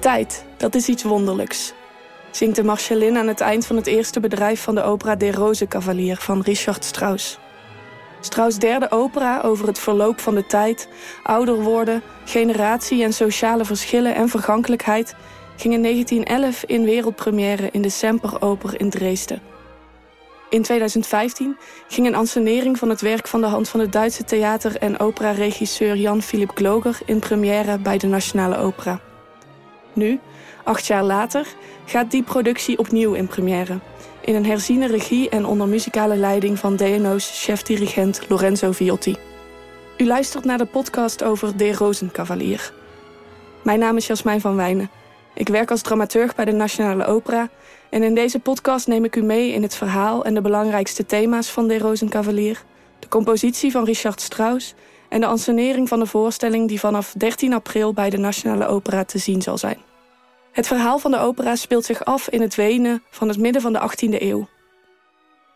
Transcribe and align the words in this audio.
Tijd, 0.00 0.44
dat 0.56 0.74
is 0.74 0.88
iets 0.88 1.02
wonderlijks. 1.02 1.72
Zingt 2.30 2.56
de 2.56 2.64
Marcellin 2.64 3.16
aan 3.16 3.26
het 3.26 3.40
eind 3.40 3.66
van 3.66 3.76
het 3.76 3.86
eerste 3.86 4.20
bedrijf 4.20 4.62
van 4.62 4.74
de 4.74 4.82
opera 4.82 5.16
De 5.16 5.32
Rosenkavalier 5.32 6.16
van 6.16 6.40
Richard 6.40 6.84
Strauss. 6.84 7.38
Strauss' 8.20 8.58
derde 8.58 8.90
opera 8.90 9.40
over 9.40 9.66
het 9.66 9.78
verloop 9.78 10.20
van 10.20 10.34
de 10.34 10.46
tijd, 10.46 10.88
ouder 11.22 11.62
worden, 11.62 12.02
generatie 12.24 13.02
en 13.02 13.12
sociale 13.12 13.64
verschillen 13.64 14.14
en 14.14 14.28
vergankelijkheid 14.28 15.14
ging 15.56 15.74
in 15.74 15.82
1911 15.82 16.64
in 16.64 16.84
wereldpremière 16.84 17.68
in 17.72 17.82
de 17.82 17.90
Semperoper 17.90 18.80
in 18.80 18.90
Dresden. 18.90 19.42
In 20.50 20.62
2015 20.62 21.56
ging 21.88 22.06
een 22.06 22.14
ansenering 22.14 22.78
van 22.78 22.88
het 22.88 23.00
werk 23.00 23.28
van 23.28 23.40
de 23.40 23.46
hand 23.46 23.68
van 23.68 23.80
de 23.80 23.88
Duitse 23.88 24.24
theater- 24.24 24.76
en 24.76 24.98
operaregisseur 24.98 25.96
Jan 25.96 26.22
Philipp 26.22 26.50
Gloger 26.54 26.98
in 27.04 27.18
première 27.18 27.78
bij 27.78 27.98
de 27.98 28.06
Nationale 28.06 28.56
Opera. 28.56 29.00
Nu, 29.92 30.20
acht 30.64 30.86
jaar 30.86 31.04
later, 31.04 31.46
gaat 31.84 32.10
die 32.10 32.22
productie 32.22 32.78
opnieuw 32.78 33.12
in 33.12 33.26
première. 33.26 33.78
In 34.20 34.34
een 34.34 34.46
herziene 34.46 34.86
regie 34.86 35.28
en 35.28 35.46
onder 35.46 35.68
muzikale 35.68 36.16
leiding 36.16 36.58
van 36.58 36.76
DNO's 36.76 37.30
chef-dirigent 37.44 38.20
Lorenzo 38.28 38.72
Viotti. 38.72 39.16
U 39.96 40.06
luistert 40.06 40.44
naar 40.44 40.58
de 40.58 40.66
podcast 40.66 41.22
over 41.22 41.56
De 41.56 41.72
Rozenkavalier. 41.72 42.72
Mijn 43.62 43.78
naam 43.78 43.96
is 43.96 44.06
Jasmijn 44.06 44.40
van 44.40 44.56
Wijnen. 44.56 44.90
Ik 45.34 45.48
werk 45.48 45.70
als 45.70 45.82
dramaturg 45.82 46.34
bij 46.34 46.44
de 46.44 46.52
Nationale 46.52 47.04
Opera 47.04 47.48
en 47.90 48.02
in 48.02 48.14
deze 48.14 48.38
podcast 48.38 48.86
neem 48.86 49.04
ik 49.04 49.16
u 49.16 49.22
mee 49.22 49.52
in 49.52 49.62
het 49.62 49.74
verhaal 49.74 50.24
en 50.24 50.34
de 50.34 50.40
belangrijkste 50.40 51.06
thema's 51.06 51.50
van 51.50 51.68
De 51.68 51.78
Rozenkavalier, 51.78 52.62
de 52.98 53.08
compositie 53.08 53.70
van 53.70 53.84
Richard 53.84 54.20
Strauss 54.20 54.74
en 55.08 55.20
de 55.20 55.26
ansenering 55.26 55.88
van 55.88 55.98
de 55.98 56.06
voorstelling 56.06 56.68
die 56.68 56.80
vanaf 56.80 57.14
13 57.16 57.52
april 57.52 57.92
bij 57.92 58.10
de 58.10 58.18
Nationale 58.18 58.66
Opera 58.66 59.04
te 59.04 59.18
zien 59.18 59.42
zal 59.42 59.58
zijn. 59.58 59.89
Het 60.52 60.66
verhaal 60.66 60.98
van 60.98 61.10
de 61.10 61.18
opera 61.18 61.56
speelt 61.56 61.84
zich 61.84 62.04
af 62.04 62.28
in 62.28 62.40
het 62.40 62.54
Wenen 62.54 63.02
van 63.10 63.28
het 63.28 63.38
midden 63.38 63.62
van 63.62 63.72
de 63.72 63.90
18e 63.90 64.22
eeuw. 64.22 64.48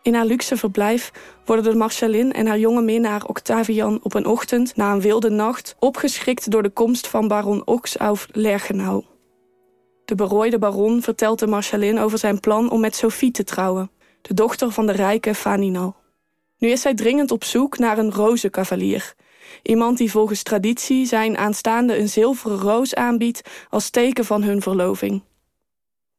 In 0.01 0.13
haar 0.13 0.25
luxe 0.25 0.57
verblijf 0.57 1.11
worden 1.45 1.71
de 1.71 1.77
Marcellin 1.77 2.33
en 2.33 2.47
haar 2.47 2.59
jonge 2.59 2.81
minnaar 2.81 3.25
Octavian 3.25 3.99
op 4.03 4.13
een 4.13 4.25
ochtend 4.25 4.75
na 4.75 4.91
een 4.91 5.01
wilde 5.01 5.29
nacht 5.29 5.75
opgeschrikt 5.79 6.51
door 6.51 6.63
de 6.63 6.69
komst 6.69 7.07
van 7.07 7.27
baron 7.27 7.67
Ox 7.67 7.97
auf 7.97 8.27
Lerchenau. 8.31 9.03
De 10.05 10.15
berooide 10.15 10.59
baron 10.59 11.01
vertelt 11.01 11.39
de 11.39 11.47
Marcellin 11.47 11.99
over 11.99 12.17
zijn 12.17 12.39
plan 12.39 12.69
om 12.69 12.79
met 12.79 12.95
Sophie 12.95 13.31
te 13.31 13.43
trouwen, 13.43 13.91
de 14.21 14.33
dochter 14.33 14.71
van 14.71 14.85
de 14.85 14.91
rijke 14.91 15.35
Faninal. 15.35 15.95
Nu 16.57 16.69
is 16.69 16.81
zij 16.81 16.93
dringend 16.93 17.31
op 17.31 17.43
zoek 17.43 17.77
naar 17.77 17.97
een 17.97 18.11
rozenkavalier, 18.11 19.13
Iemand 19.61 19.97
die 19.97 20.11
volgens 20.11 20.43
traditie 20.43 21.05
zijn 21.05 21.37
aanstaande 21.37 21.97
een 21.97 22.09
zilveren 22.09 22.57
roos 22.57 22.95
aanbiedt 22.95 23.41
als 23.69 23.89
teken 23.89 24.25
van 24.25 24.43
hun 24.43 24.61
verloving. 24.61 25.23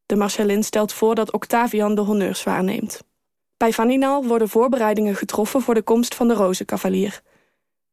De 0.07 0.17
Marcellin 0.17 0.65
stelt 0.65 0.93
voor 0.93 1.15
dat 1.15 1.33
Octavian 1.33 1.95
de 1.95 2.01
honneurs 2.01 2.43
waarneemt. 2.43 3.01
Bij 3.57 3.73
Vaninal 3.73 4.25
worden 4.25 4.49
voorbereidingen 4.49 5.17
getroffen 5.17 5.61
voor 5.61 5.75
de 5.75 5.83
komst 5.83 6.15
van 6.15 6.29
de 6.29 6.35
rozenkavalier. 6.35 7.23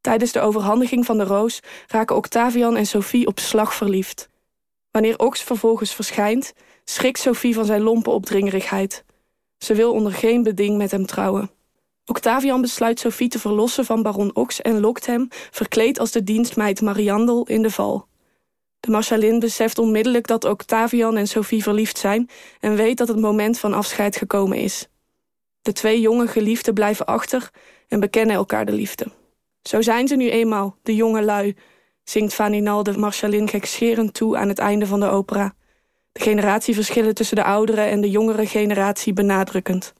Tijdens 0.02 0.32
de 0.32 0.40
overhandiging 0.40 1.06
van 1.06 1.18
de 1.18 1.24
roos 1.24 1.60
raken 1.88 2.16
Octavian 2.16 2.76
en 2.76 2.86
Sophie 2.86 3.28
op 3.28 3.40
slag 3.40 3.74
verliefd. 3.74 4.30
Wanneer 4.92 5.20
Ox 5.20 5.44
vervolgens 5.44 5.94
verschijnt, 5.96 6.54
schrikt 6.84 7.20
Sophie 7.20 7.54
van 7.54 7.66
zijn 7.66 7.82
lompe 7.82 8.10
opdringerigheid. 8.10 9.04
Ze 9.58 9.74
wil 9.74 9.92
onder 9.92 10.12
geen 10.12 10.44
beding 10.44 10.78
met 10.78 10.92
hem 10.92 11.06
trouwen. 11.06 11.52
Octavian 12.06 12.62
besluit 12.62 13.00
Sophie 13.00 13.30
te 13.30 13.40
verlossen 13.40 13.86
van 13.86 14.02
baron 14.02 14.36
Ox 14.36 14.62
en 14.62 14.80
lokt 14.80 15.06
hem, 15.06 15.28
verkleed 15.30 16.00
als 16.00 16.12
de 16.12 16.24
dienstmeid 16.24 16.82
Mariandel, 16.82 17.46
in 17.48 17.62
de 17.62 17.70
val. 17.72 18.08
De 18.80 18.92
Marchalin 18.92 19.40
beseft 19.40 19.78
onmiddellijk 19.78 20.28
dat 20.28 20.46
Octavian 20.46 21.18
en 21.18 21.28
Sophie 21.28 21.64
verliefd 21.64 21.98
zijn 21.98 22.30
en 22.60 22.76
weet 22.76 22.98
dat 22.98 23.08
het 23.08 23.20
moment 23.20 23.60
van 23.60 23.74
afscheid 23.74 24.16
gekomen 24.16 24.58
is. 24.58 24.88
De 25.62 25.72
twee 25.72 26.02
jonge 26.02 26.28
geliefden 26.28 26.74
blijven 26.74 27.06
achter 27.06 27.50
en 27.88 28.00
bekennen 28.00 28.36
elkaar 28.36 28.66
de 28.66 28.72
liefde. 28.72 29.08
Zo 29.62 29.82
zijn 29.82 30.08
ze 30.08 30.16
nu 30.16 30.30
eenmaal, 30.30 30.78
de 30.82 30.96
jonge 30.96 31.22
lui, 31.22 31.56
zingt 32.04 32.34
Vaninal 32.34 32.84
de 32.84 32.98
Marchalin 32.98 33.48
gekscherend 33.48 34.14
toe 34.14 34.38
aan 34.38 34.48
het 34.48 34.60
einde 34.60 34.88
van 34.88 35.00
de 35.00 35.10
opera. 35.10 35.56
De 36.12 36.22
generatieverschillen 36.22 37.16
tussen 37.16 37.36
de 37.36 37.44
oudere 37.44 37.82
en 37.82 38.02
de 38.02 38.10
jongere 38.10 38.46
generatie 38.46 39.14
benadrukkend. 39.14 39.94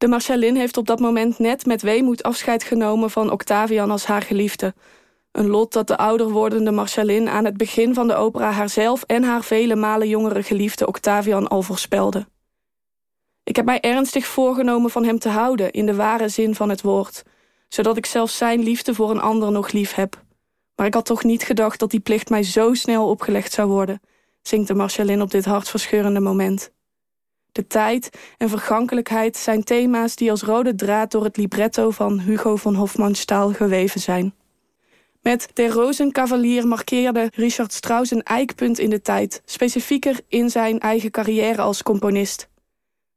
De 0.00 0.08
Marcellin 0.08 0.56
heeft 0.56 0.76
op 0.76 0.86
dat 0.86 1.00
moment 1.00 1.38
net 1.38 1.66
met 1.66 1.82
weemoed 1.82 2.22
afscheid 2.22 2.62
genomen 2.62 3.10
van 3.10 3.30
Octavian 3.30 3.90
als 3.90 4.04
haar 4.04 4.22
geliefde. 4.22 4.74
Een 5.32 5.46
lot 5.46 5.72
dat 5.72 5.86
de 5.86 5.96
ouder 5.96 6.30
wordende 6.30 7.30
aan 7.30 7.44
het 7.44 7.56
begin 7.56 7.94
van 7.94 8.08
de 8.08 8.14
opera 8.14 8.50
haarzelf 8.50 9.02
en 9.02 9.22
haar 9.22 9.44
vele 9.44 9.76
malen 9.76 10.08
jongere 10.08 10.42
geliefde 10.42 10.86
Octavian 10.86 11.48
al 11.48 11.62
voorspelde. 11.62 12.26
Ik 13.42 13.56
heb 13.56 13.64
mij 13.64 13.80
ernstig 13.80 14.26
voorgenomen 14.26 14.90
van 14.90 15.04
hem 15.04 15.18
te 15.18 15.28
houden 15.28 15.70
in 15.70 15.86
de 15.86 15.94
ware 15.94 16.28
zin 16.28 16.54
van 16.54 16.68
het 16.68 16.82
woord, 16.82 17.22
zodat 17.68 17.96
ik 17.96 18.06
zelfs 18.06 18.36
zijn 18.36 18.62
liefde 18.62 18.94
voor 18.94 19.10
een 19.10 19.20
ander 19.20 19.52
nog 19.52 19.72
lief 19.72 19.94
heb. 19.94 20.22
Maar 20.74 20.86
ik 20.86 20.94
had 20.94 21.04
toch 21.04 21.24
niet 21.24 21.42
gedacht 21.42 21.78
dat 21.78 21.90
die 21.90 22.00
plicht 22.00 22.30
mij 22.30 22.42
zo 22.42 22.74
snel 22.74 23.08
opgelegd 23.08 23.52
zou 23.52 23.68
worden, 23.68 24.00
zingt 24.42 24.68
de 24.68 24.74
Marcellin 24.74 25.22
op 25.22 25.30
dit 25.30 25.44
hartverscheurende 25.44 26.20
moment. 26.20 26.72
De 27.52 27.66
tijd 27.66 28.10
en 28.38 28.48
vergankelijkheid 28.48 29.36
zijn 29.36 29.64
thema's 29.64 30.16
die 30.16 30.30
als 30.30 30.42
rode 30.42 30.74
draad 30.74 31.10
door 31.10 31.24
het 31.24 31.36
libretto 31.36 31.90
van 31.90 32.20
Hugo 32.20 32.56
van 32.56 32.74
Hofmannsthal 32.74 33.52
geweven 33.52 34.00
zijn. 34.00 34.34
Met 35.22 35.48
Der 35.52 35.70
Rozenkavalier 35.70 36.66
markeerde 36.66 37.30
Richard 37.34 37.72
Strauss 37.72 38.10
een 38.10 38.22
eikpunt 38.22 38.78
in 38.78 38.90
de 38.90 39.02
tijd, 39.02 39.42
specifieker 39.44 40.20
in 40.28 40.50
zijn 40.50 40.78
eigen 40.78 41.10
carrière 41.10 41.60
als 41.62 41.82
componist. 41.82 42.48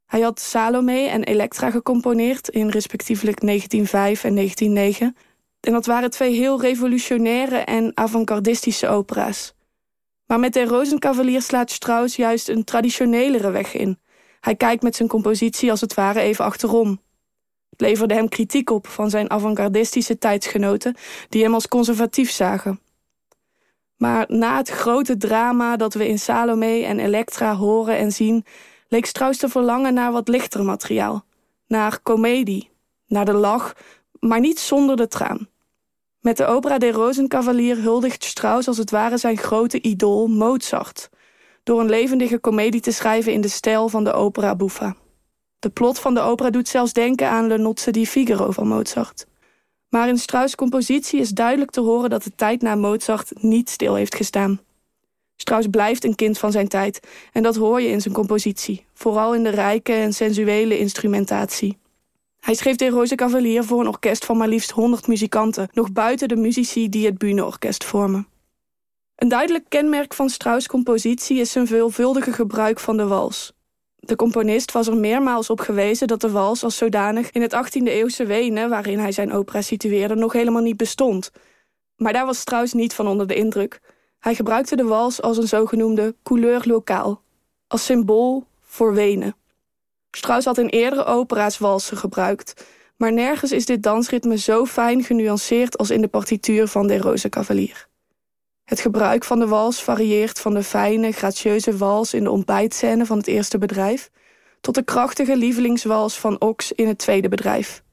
Hij 0.06 0.22
had 0.22 0.40
Salome 0.40 1.08
en 1.08 1.24
Elektra 1.24 1.72
gecomponeerd 1.72 2.50
in 2.50 2.70
respectievelijk 2.70 3.42
1905 3.42 4.24
en 4.24 4.36
1909. 4.36 5.16
En 5.60 5.72
dat 5.72 5.86
waren 5.86 6.10
twee 6.10 6.34
heel 6.34 6.62
revolutionaire 6.62 7.58
en 7.58 7.92
avant-gardistische 7.98 8.88
opera's. 8.88 9.54
Maar 10.26 10.40
met 10.40 10.54
Der 10.54 10.68
Rozenkavalier 10.68 11.42
slaat 11.42 11.72
Strauss 11.72 12.16
juist 12.16 12.50
een 12.50 12.64
traditionelere 12.64 13.52
weg 13.52 13.74
in, 13.74 14.00
hij 14.44 14.56
kijkt 14.56 14.84
met 14.84 14.96
zijn 14.96 15.10
compositie 15.10 15.72
als 15.72 15.82
het 15.82 15.94
ware 15.94 16.20
even 16.20 16.46
achterom. 16.46 17.02
Het 17.70 17.82
leverde 17.82 18.14
hem 18.14 18.30
kritiek 18.30 18.70
op 18.70 18.88
van 18.88 19.10
zijn 19.10 19.30
avant-gardistische 19.30 20.18
tijdsgenoten, 20.18 20.96
die 21.30 21.44
hem 21.44 21.54
als 21.54 21.68
conservatief 21.68 22.32
zagen. 22.32 22.80
Maar 23.98 24.26
na 24.28 24.58
het 24.58 24.70
grote 24.70 25.18
drama 25.18 25.76
dat 25.76 25.94
we 25.94 26.08
in 26.08 26.20
Salome 26.20 26.84
en 26.86 27.00
Elektra 27.00 27.56
horen 27.56 27.98
en 27.98 28.12
zien, 28.12 28.46
leek 28.88 29.06
Strauss 29.06 29.40
te 29.40 29.50
verlangen 29.50 29.94
naar 29.94 30.12
wat 30.12 30.28
lichter 30.28 30.64
materiaal. 30.64 31.26
Naar 31.68 32.00
komedie, 32.00 32.70
naar 33.08 33.26
de 33.26 33.34
lach, 33.34 33.76
maar 34.20 34.40
niet 34.40 34.60
zonder 34.60 34.96
de 34.96 35.08
traan. 35.08 35.48
Met 36.20 36.38
de 36.38 36.46
opera 36.46 36.78
De 36.78 36.92
Rozenkavalier 36.92 37.78
huldigt 37.78 38.24
Strauss 38.24 38.68
als 38.68 38.78
het 38.78 38.92
ware 38.92 39.18
zijn 39.18 39.38
grote 39.38 39.82
idool 39.82 40.28
Mozart 40.28 41.10
door 41.64 41.80
een 41.80 41.90
levendige 41.90 42.40
komedie 42.40 42.82
te 42.82 42.92
schrijven 42.92 43.34
in 43.34 43.42
de 43.42 43.48
stijl 43.48 43.90
van 43.90 44.04
de 44.04 44.14
opera 44.14 44.56
buffa. 44.56 44.96
De 45.60 45.70
plot 45.70 46.00
van 46.00 46.14
de 46.14 46.20
opera 46.20 46.50
doet 46.50 46.68
zelfs 46.68 46.94
denken 46.94 47.30
aan 47.30 47.48
Le 47.48 47.58
Nozze 47.58 47.92
di 47.92 48.08
Figaro 48.08 48.52
van 48.52 48.68
Mozart. 48.68 49.26
Maar 49.90 50.08
in 50.08 50.18
Strauss' 50.18 50.56
compositie 50.56 51.20
is 51.20 51.30
duidelijk 51.30 51.72
te 51.72 51.82
horen 51.82 52.10
dat 52.10 52.24
de 52.24 52.32
tijd 52.36 52.62
na 52.62 52.76
Mozart 52.76 53.32
niet 53.44 53.70
stil 53.70 53.96
heeft 53.96 54.16
gestaan. 54.16 54.62
Strauss 55.36 55.68
blijft 55.68 56.04
een 56.04 56.16
kind 56.16 56.38
van 56.38 56.52
zijn 56.52 56.68
tijd 56.68 57.08
en 57.32 57.44
dat 57.44 57.56
hoor 57.56 57.82
je 57.82 57.88
in 57.88 58.02
zijn 58.02 58.14
compositie, 58.14 58.86
vooral 58.94 59.36
in 59.36 59.44
de 59.44 59.50
rijke 59.50 59.94
en 59.94 60.14
sensuele 60.14 60.80
instrumentatie. 60.80 61.78
Hij 62.40 62.54
schreef 62.54 62.76
de 62.76 62.90
Roze 62.90 63.16
Cavalier 63.16 63.64
voor 63.64 63.80
een 63.80 63.88
orkest 63.88 64.26
van 64.26 64.38
maar 64.38 64.48
liefst 64.48 64.72
100 64.72 65.08
muzikanten, 65.08 65.70
nog 65.74 65.92
buiten 65.92 66.28
de 66.28 66.36
muzici 66.36 66.90
die 66.90 67.06
het 67.06 67.18
Bühneorkest 67.18 67.84
vormen. 67.84 68.28
Een 69.16 69.28
duidelijk 69.28 69.66
kenmerk 69.70 70.14
van 70.14 70.30
Strauss' 70.30 70.68
compositie 70.68 71.40
is 71.40 71.52
zijn 71.52 71.68
veelvuldige 71.68 72.34
gebruik 72.34 72.80
van 72.80 72.98
de 72.98 73.08
wals. 73.08 73.54
De 73.96 74.16
componist 74.16 74.72
was 74.72 74.88
er 74.88 74.98
meermaals 74.98 75.50
op 75.50 75.60
gewezen 75.60 76.08
dat 76.08 76.22
de 76.22 76.32
wals 76.32 76.64
als 76.64 76.78
zodanig 76.78 77.32
in 77.32 77.42
het 77.42 77.56
18e-eeuwse 77.56 78.26
Wenen, 78.26 78.70
waarin 78.70 79.00
hij 79.00 79.12
zijn 79.12 79.34
opera 79.34 79.62
situeerde, 79.62 80.16
nog 80.16 80.34
helemaal 80.34 80.62
niet 80.62 80.78
bestond. 80.78 81.32
Maar 81.96 82.14
daar 82.14 82.26
was 82.26 82.40
Strauss 82.40 82.74
niet 82.74 82.94
van 82.94 83.08
onder 83.08 83.28
de 83.28 83.36
indruk. 83.36 83.80
Hij 84.20 84.36
gebruikte 84.36 84.76
de 84.76 84.84
wals 84.84 85.22
als 85.22 85.38
een 85.38 85.48
zogenoemde 85.48 86.16
couleur 86.24 86.62
lokaal, 86.66 87.22
als 87.68 87.86
symbool 87.86 88.46
voor 88.62 88.94
Wenen. 88.94 89.36
Strauss 90.12 90.46
had 90.46 90.58
in 90.58 90.68
eerdere 90.68 91.06
opera's 91.06 91.58
walsen 91.58 91.98
gebruikt, 91.98 92.66
maar 92.98 93.14
nergens 93.14 93.52
is 93.52 93.66
dit 93.66 93.84
dansritme 93.84 94.38
zo 94.38 94.66
fijn 94.66 95.04
genuanceerd 95.04 95.78
als 95.78 95.90
in 95.90 96.02
de 96.02 96.08
partituur 96.08 96.68
van 96.68 96.88
De 96.88 96.98
Roze 96.98 97.30
Cavalier. 97.30 97.88
Het 98.64 98.80
gebruik 98.80 99.24
van 99.24 99.40
de 99.40 99.48
wals 99.48 99.84
varieert 99.84 100.40
van 100.40 100.54
de 100.54 100.64
fijne, 100.64 101.12
gratieuze 101.12 101.78
wals 101.78 102.14
in 102.14 102.24
de 102.24 102.32
ontbijtscène 102.32 103.06
van 103.06 103.18
het 103.18 103.28
eerste 103.28 103.58
bedrijf 103.58 104.10
tot 104.62 104.76
de 104.76 104.84
krachtige 104.84 105.38
lievelingswals 105.38 106.20
van 106.20 106.42
Ox 106.42 106.72
in 106.72 106.88
het 106.88 106.98
tweede 106.98 107.30
bedrijf. 107.30 107.84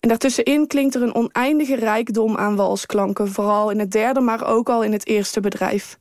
En 0.00 0.08
daartussenin 0.08 0.66
klinkt 0.66 0.94
er 0.94 1.02
een 1.02 1.14
oneindige 1.14 1.74
rijkdom 1.74 2.36
aan 2.36 2.56
walsklanken, 2.56 3.28
vooral 3.28 3.70
in 3.70 3.78
het 3.78 3.90
derde, 3.90 4.20
maar 4.20 4.46
ook 4.46 4.68
al 4.68 4.82
in 4.82 4.92
het 4.92 5.06
eerste 5.06 5.40
bedrijf. 5.40 5.98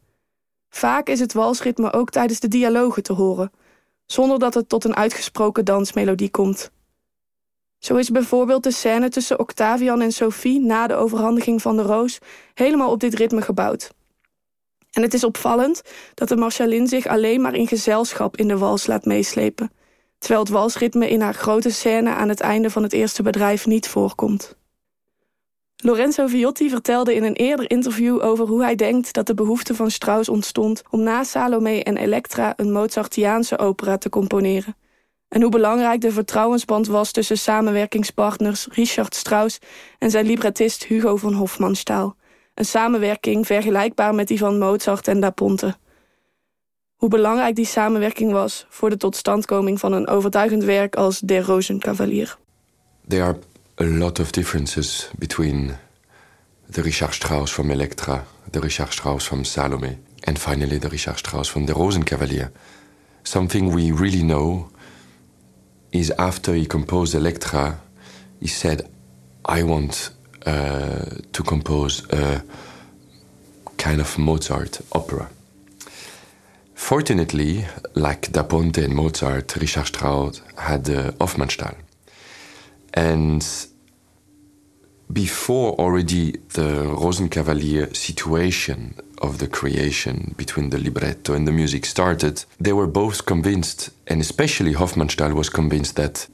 Vaak 0.70 1.08
is 1.10 1.20
het 1.20 1.34
walsritme 1.34 1.94
ook 1.94 2.10
tijdens 2.10 2.40
de 2.40 2.48
dialogen 2.48 3.04
te 3.04 3.14
horen, 3.14 3.52
zonder 4.06 4.40
dat 4.40 4.54
het 4.54 4.70
tot 4.70 4.84
een 4.84 4.96
uitgesproken 4.96 5.66
dansmelodie 5.66 6.32
komt. 6.32 6.72
Zo 7.86 7.96
is 7.96 8.10
bijvoorbeeld 8.10 8.64
de 8.64 8.72
scène 8.72 9.10
tussen 9.10 9.40
Octavian 9.40 10.02
en 10.02 10.12
Sophie 10.12 10.60
na 10.60 10.88
de 10.88 10.94
overhandiging 10.94 11.62
van 11.62 11.76
de 11.76 11.82
roos 11.82 12.20
helemaal 12.54 12.92
op 12.92 13.00
dit 13.00 13.14
ritme 13.14 13.42
gebouwd. 13.42 13.92
En 14.92 15.02
het 15.02 15.14
is 15.14 15.24
opvallend 15.24 15.82
dat 16.14 16.28
de 16.28 16.36
Marchalin 16.36 16.88
zich 16.88 17.08
alleen 17.08 17.42
maar 17.42 17.54
in 17.54 17.68
gezelschap 17.68 18.38
in 18.38 18.48
de 18.48 18.58
wals 18.58 18.88
laat 18.88 19.06
meeslepen, 19.06 19.72
terwijl 20.18 20.40
het 20.40 20.50
walsritme 20.50 21.10
in 21.10 21.22
haar 21.22 21.34
grote 21.34 21.70
scène 21.70 22.10
aan 22.10 22.30
het 22.30 22.40
einde 22.40 22.70
van 22.70 22.84
het 22.84 22.94
eerste 22.94 23.24
bedrijf 23.24 23.66
niet 23.66 23.88
voorkomt. 23.88 24.58
Lorenzo 25.76 26.28
Viotti 26.28 26.70
vertelde 26.70 27.16
in 27.16 27.24
een 27.24 27.36
eerder 27.36 27.70
interview 27.70 28.24
over 28.24 28.48
hoe 28.48 28.64
hij 28.64 28.76
denkt 28.76 29.14
dat 29.14 29.28
de 29.28 29.34
behoefte 29.34 29.76
van 29.76 29.92
Strauss 29.92 30.30
ontstond 30.30 30.82
om 30.90 31.04
na 31.04 31.24
Salome 31.24 31.84
en 31.84 31.98
Elektra 31.98 32.54
een 32.56 32.72
Mozartiaanse 32.72 33.58
opera 33.58 33.98
te 33.98 34.10
componeren. 34.10 34.76
En 35.36 35.42
hoe 35.42 35.52
belangrijk 35.52 36.02
de 36.02 36.12
vertrouwensband 36.12 36.88
was 36.88 37.12
tussen 37.12 37.38
samenwerkingspartners 37.38 38.68
Richard 38.72 39.16
Strauss 39.16 39.60
en 40.00 40.12
zijn 40.12 40.26
librettist 40.26 40.84
Hugo 40.84 41.16
van 41.16 41.34
Hofmannsthal. 41.34 42.16
Een 42.54 42.66
samenwerking 42.66 43.46
vergelijkbaar 43.46 44.16
met 44.16 44.28
die 44.28 44.38
van 44.38 44.58
Mozart 44.58 45.08
en 45.08 45.20
Da 45.20 45.30
Ponte. 45.30 45.78
Hoe 46.96 47.10
belangrijk 47.10 47.56
die 47.56 47.66
samenwerking 47.66 48.32
was 48.32 48.66
voor 48.70 48.90
de 48.90 48.98
totstandkoming 48.98 49.80
van 49.80 49.94
een 49.94 50.08
overtuigend 50.08 50.64
werk 50.64 50.96
als 50.96 51.20
Der 51.20 51.44
Rosenkavalier. 51.44 52.38
There 53.08 53.24
are 53.24 53.38
a 53.82 53.86
lot 53.86 54.20
of 54.20 54.32
differences 54.32 55.10
between 55.18 55.72
the 56.72 56.82
Richard 56.82 57.14
Strauss 57.14 57.52
from 57.52 57.72
Elektra, 57.72 58.26
the 58.52 58.60
Richard 58.60 58.94
Strauss 58.94 59.28
from 59.28 59.44
Salome, 59.44 59.98
and 60.24 60.40
finally 60.40 60.80
the 60.80 60.88
Richard 60.88 61.18
Strauss 61.18 61.50
from 61.50 61.66
the 61.66 61.74
Rosenkavalier. 61.74 62.52
Something 63.22 63.74
we 63.74 63.94
really 64.02 64.22
know 64.22 64.74
is 66.00 66.12
after 66.18 66.54
he 66.54 66.66
composed 66.66 67.16
Elektra, 67.16 67.80
he 68.40 68.48
said, 68.48 68.90
I 69.46 69.64
want 69.64 70.12
uh, 70.46 71.06
to 71.32 71.44
compose 71.44 72.04
a 72.12 72.44
kind 73.78 74.02
of 74.02 74.18
Mozart 74.18 74.82
opera. 74.92 75.30
Fortunately, 76.74 77.66
like 77.96 78.32
Da 78.32 78.44
Ponte 78.44 78.80
and 78.80 78.94
Mozart, 78.94 79.56
Richard 79.56 79.88
Strauss 79.88 80.42
had 80.58 80.90
uh, 80.90 81.12
Hofmannsthal. 81.20 81.76
And 82.94 83.46
before 85.12 85.74
already 85.74 86.32
the 86.54 86.84
Rosenkavalier 86.98 87.96
situation 87.96 88.96
of 89.22 89.38
the 89.38 89.48
creation 89.48 90.34
between 90.38 90.70
the 90.70 90.80
libretto 90.80 91.34
and 91.34 91.48
the 91.48 91.52
music 91.52 91.86
started, 91.86 92.44
they 92.60 92.74
were 92.74 92.88
both 92.88 93.26
convinced, 93.26 93.92
and 94.08 94.20
especially 94.22 94.74
Hofmannsthal 94.74 95.34
was 95.34 95.50
convinced 95.50 95.96
that 95.96 96.28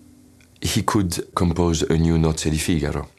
he 0.61 0.83
could 0.83 1.33
compose 1.35 1.81
a 1.83 1.97
new 1.97 2.17
Nozze 2.17 2.49
di 2.49 2.57
Figaro. 2.57 3.09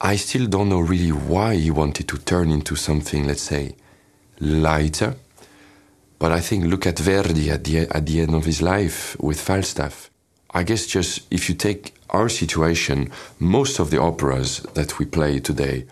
I 0.00 0.16
still 0.16 0.46
don't 0.46 0.68
know 0.68 0.80
really 0.80 1.12
why 1.12 1.56
he 1.56 1.70
wanted 1.70 2.08
to 2.08 2.18
turn 2.18 2.50
into 2.50 2.76
something, 2.76 3.26
let's 3.26 3.42
say, 3.42 3.74
lighter. 4.40 5.16
But 6.18 6.32
I 6.32 6.40
think 6.40 6.64
look 6.64 6.86
at 6.86 6.98
Verdi 6.98 7.50
at 7.50 7.64
the, 7.64 7.80
at 7.80 8.06
the 8.06 8.20
end 8.20 8.34
of 8.34 8.44
his 8.44 8.62
life 8.62 9.16
with 9.20 9.40
Falstaff. 9.40 10.10
I 10.50 10.62
guess 10.62 10.86
just 10.86 11.26
if 11.30 11.48
you 11.48 11.54
take 11.54 11.95
our 12.10 12.28
situation, 12.28 13.10
most 13.38 13.78
of 13.78 13.90
the 13.90 14.00
operas 14.00 14.60
that 14.74 14.98
we 14.98 15.06
play 15.06 15.40
today 15.40 15.86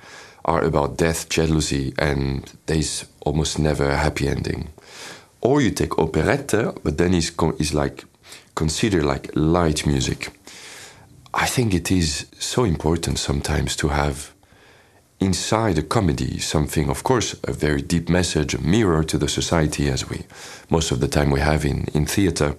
are 0.44 0.62
about 0.62 0.96
death, 0.96 1.28
jealousy, 1.28 1.94
and 1.98 2.52
there's 2.66 3.06
almost 3.20 3.58
never 3.58 3.88
a 3.88 3.96
happy 3.96 4.28
ending. 4.28 4.68
Or 5.40 5.60
you 5.60 5.70
take 5.70 5.98
operetta, 5.98 6.74
but 6.82 6.98
then 6.98 7.14
it's, 7.14 7.32
it's 7.58 7.74
like 7.74 8.04
considered 8.54 9.04
like 9.04 9.30
light 9.34 9.86
music. 9.86 10.30
I 11.32 11.46
think 11.46 11.74
it 11.74 11.90
is 11.90 12.26
so 12.38 12.64
important 12.64 13.18
sometimes 13.18 13.74
to 13.76 13.88
have 13.88 14.32
inside 15.20 15.78
a 15.78 15.82
comedy 15.82 16.38
something, 16.38 16.88
of 16.88 17.02
course, 17.02 17.34
a 17.44 17.52
very 17.52 17.82
deep 17.82 18.08
message, 18.08 18.54
a 18.54 18.60
mirror 18.60 19.02
to 19.04 19.18
the 19.18 19.28
society, 19.28 19.88
as 19.88 20.08
we 20.08 20.24
most 20.70 20.92
of 20.92 21.00
the 21.00 21.08
time 21.08 21.30
we 21.30 21.40
have 21.40 21.64
in, 21.64 21.86
in 21.94 22.06
theater. 22.06 22.56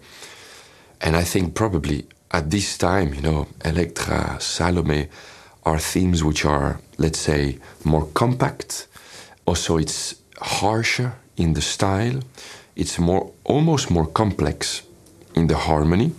And 1.02 1.16
I 1.16 1.24
think 1.24 1.54
probably 1.54 2.08
at 2.36 2.52
this 2.52 2.78
time, 2.78 3.14
you 3.14 3.22
know, 3.22 3.48
Electra, 3.64 4.38
Salome 4.42 5.08
are 5.64 5.80
themes 5.80 6.22
which 6.22 6.44
are, 6.44 6.80
let's 6.98 7.20
say, 7.20 7.58
more 7.86 8.08
compact. 8.14 8.88
Also, 9.46 9.78
it's 9.78 10.16
harsher 10.42 11.14
in 11.38 11.54
the 11.54 11.62
style. 11.62 12.20
It's 12.76 13.00
more, 13.00 13.32
almost 13.46 13.90
more 13.90 14.06
complex 14.06 14.84
in 15.34 15.48
the 15.48 15.56
harmony. 15.56 16.12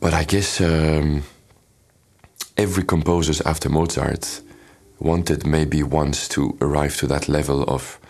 But 0.00 0.14
I 0.14 0.24
guess 0.24 0.60
um, 0.60 1.22
every 2.56 2.82
composer 2.82 3.40
after 3.46 3.68
Mozart 3.68 4.42
wanted 4.98 5.46
maybe 5.46 5.84
once 5.84 6.26
to 6.28 6.56
arrive 6.60 6.96
to 6.96 7.06
that 7.06 7.28
level 7.28 7.62
of 7.68 8.00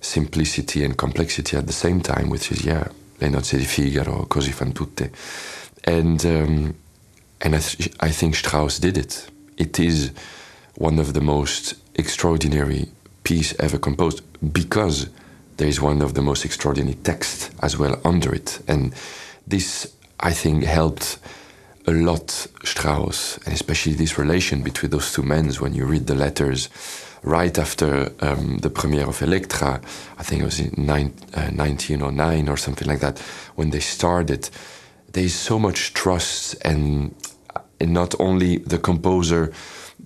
simplicity 0.00 0.84
and 0.84 0.96
complexity 0.96 1.54
at 1.58 1.66
the 1.66 1.72
same 1.74 2.00
time, 2.00 2.30
which 2.30 2.50
is, 2.50 2.64
yeah, 2.64 2.88
Le 3.18 3.28
nozze 3.28 3.58
di 3.58 3.64
Figaro, 3.66 4.26
Così 4.26 4.52
fan 4.52 4.72
tutte. 4.72 5.10
And, 5.88 6.24
um, 6.26 6.74
and 7.40 7.56
I, 7.56 7.60
th 7.60 7.90
I 8.00 8.10
think 8.10 8.36
Strauss 8.36 8.78
did 8.78 8.98
it. 8.98 9.30
It 9.56 9.78
is 9.78 10.12
one 10.76 10.98
of 11.00 11.14
the 11.14 11.22
most 11.22 11.74
extraordinary 11.94 12.88
piece 13.24 13.54
ever 13.58 13.78
composed 13.78 14.20
because 14.52 15.08
there 15.56 15.66
is 15.66 15.80
one 15.80 16.02
of 16.02 16.12
the 16.12 16.20
most 16.20 16.44
extraordinary 16.44 16.98
texts 17.02 17.50
as 17.62 17.78
well 17.78 17.98
under 18.04 18.34
it. 18.34 18.60
And 18.68 18.92
this, 19.46 19.90
I 20.20 20.32
think, 20.34 20.64
helped 20.64 21.18
a 21.86 21.92
lot 21.92 22.30
Strauss, 22.64 23.38
and 23.44 23.54
especially 23.54 23.94
this 23.94 24.18
relation 24.18 24.62
between 24.62 24.90
those 24.90 25.10
two 25.10 25.22
men 25.22 25.50
when 25.54 25.72
you 25.72 25.86
read 25.86 26.06
the 26.06 26.14
letters 26.14 26.68
right 27.22 27.58
after 27.58 28.12
um, 28.20 28.58
the 28.58 28.70
premiere 28.70 29.08
of 29.08 29.22
Elektra, 29.22 29.80
I 30.18 30.22
think 30.22 30.42
it 30.42 30.44
was 30.44 30.60
in 30.60 30.86
nine, 30.86 31.14
uh, 31.34 31.48
1909 31.50 32.48
or 32.50 32.58
something 32.58 32.86
like 32.86 33.00
that, 33.00 33.18
when 33.56 33.70
they 33.70 33.80
started, 33.80 34.50
there's 35.12 35.34
so 35.34 35.58
much 35.58 35.94
trust 35.94 36.56
and, 36.64 37.14
and 37.80 37.92
not 37.92 38.14
only 38.20 38.58
the 38.58 38.78
composer 38.78 39.52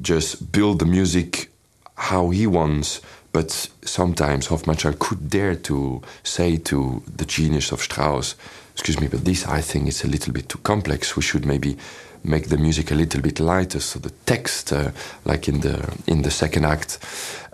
just 0.01 0.53
build 0.53 0.79
the 0.79 0.87
music 0.87 1.51
how 1.97 2.31
he 2.31 2.47
wants, 2.47 3.01
but 3.33 3.51
sometimes 3.83 4.49
Hofmannsthal 4.49 4.99
could 4.99 5.31
dare 5.31 5.55
to 5.55 6.03
say 6.23 6.57
to 6.59 7.03
the 7.17 7.25
genius 7.25 7.73
of 7.73 7.81
Strauss, 7.81 8.35
excuse 8.73 9.01
me, 9.01 9.09
but 9.09 9.25
this 9.25 9.47
I 9.47 9.61
think 9.61 9.89
is 9.89 10.05
a 10.05 10.09
little 10.09 10.33
bit 10.33 10.49
too 10.49 10.59
complex. 10.59 11.17
We 11.17 11.23
should 11.23 11.47
maybe 11.47 11.77
make 12.25 12.49
the 12.49 12.59
music 12.59 12.91
a 12.91 12.95
little 12.95 13.21
bit 13.21 13.41
lighter, 13.41 13.81
so 13.81 13.99
the 13.99 14.13
text, 14.27 14.73
uh, 14.73 14.91
like 15.25 15.49
in 15.49 15.61
the 15.61 15.93
in 16.07 16.23
the 16.23 16.31
second 16.31 16.65
act, 16.65 16.99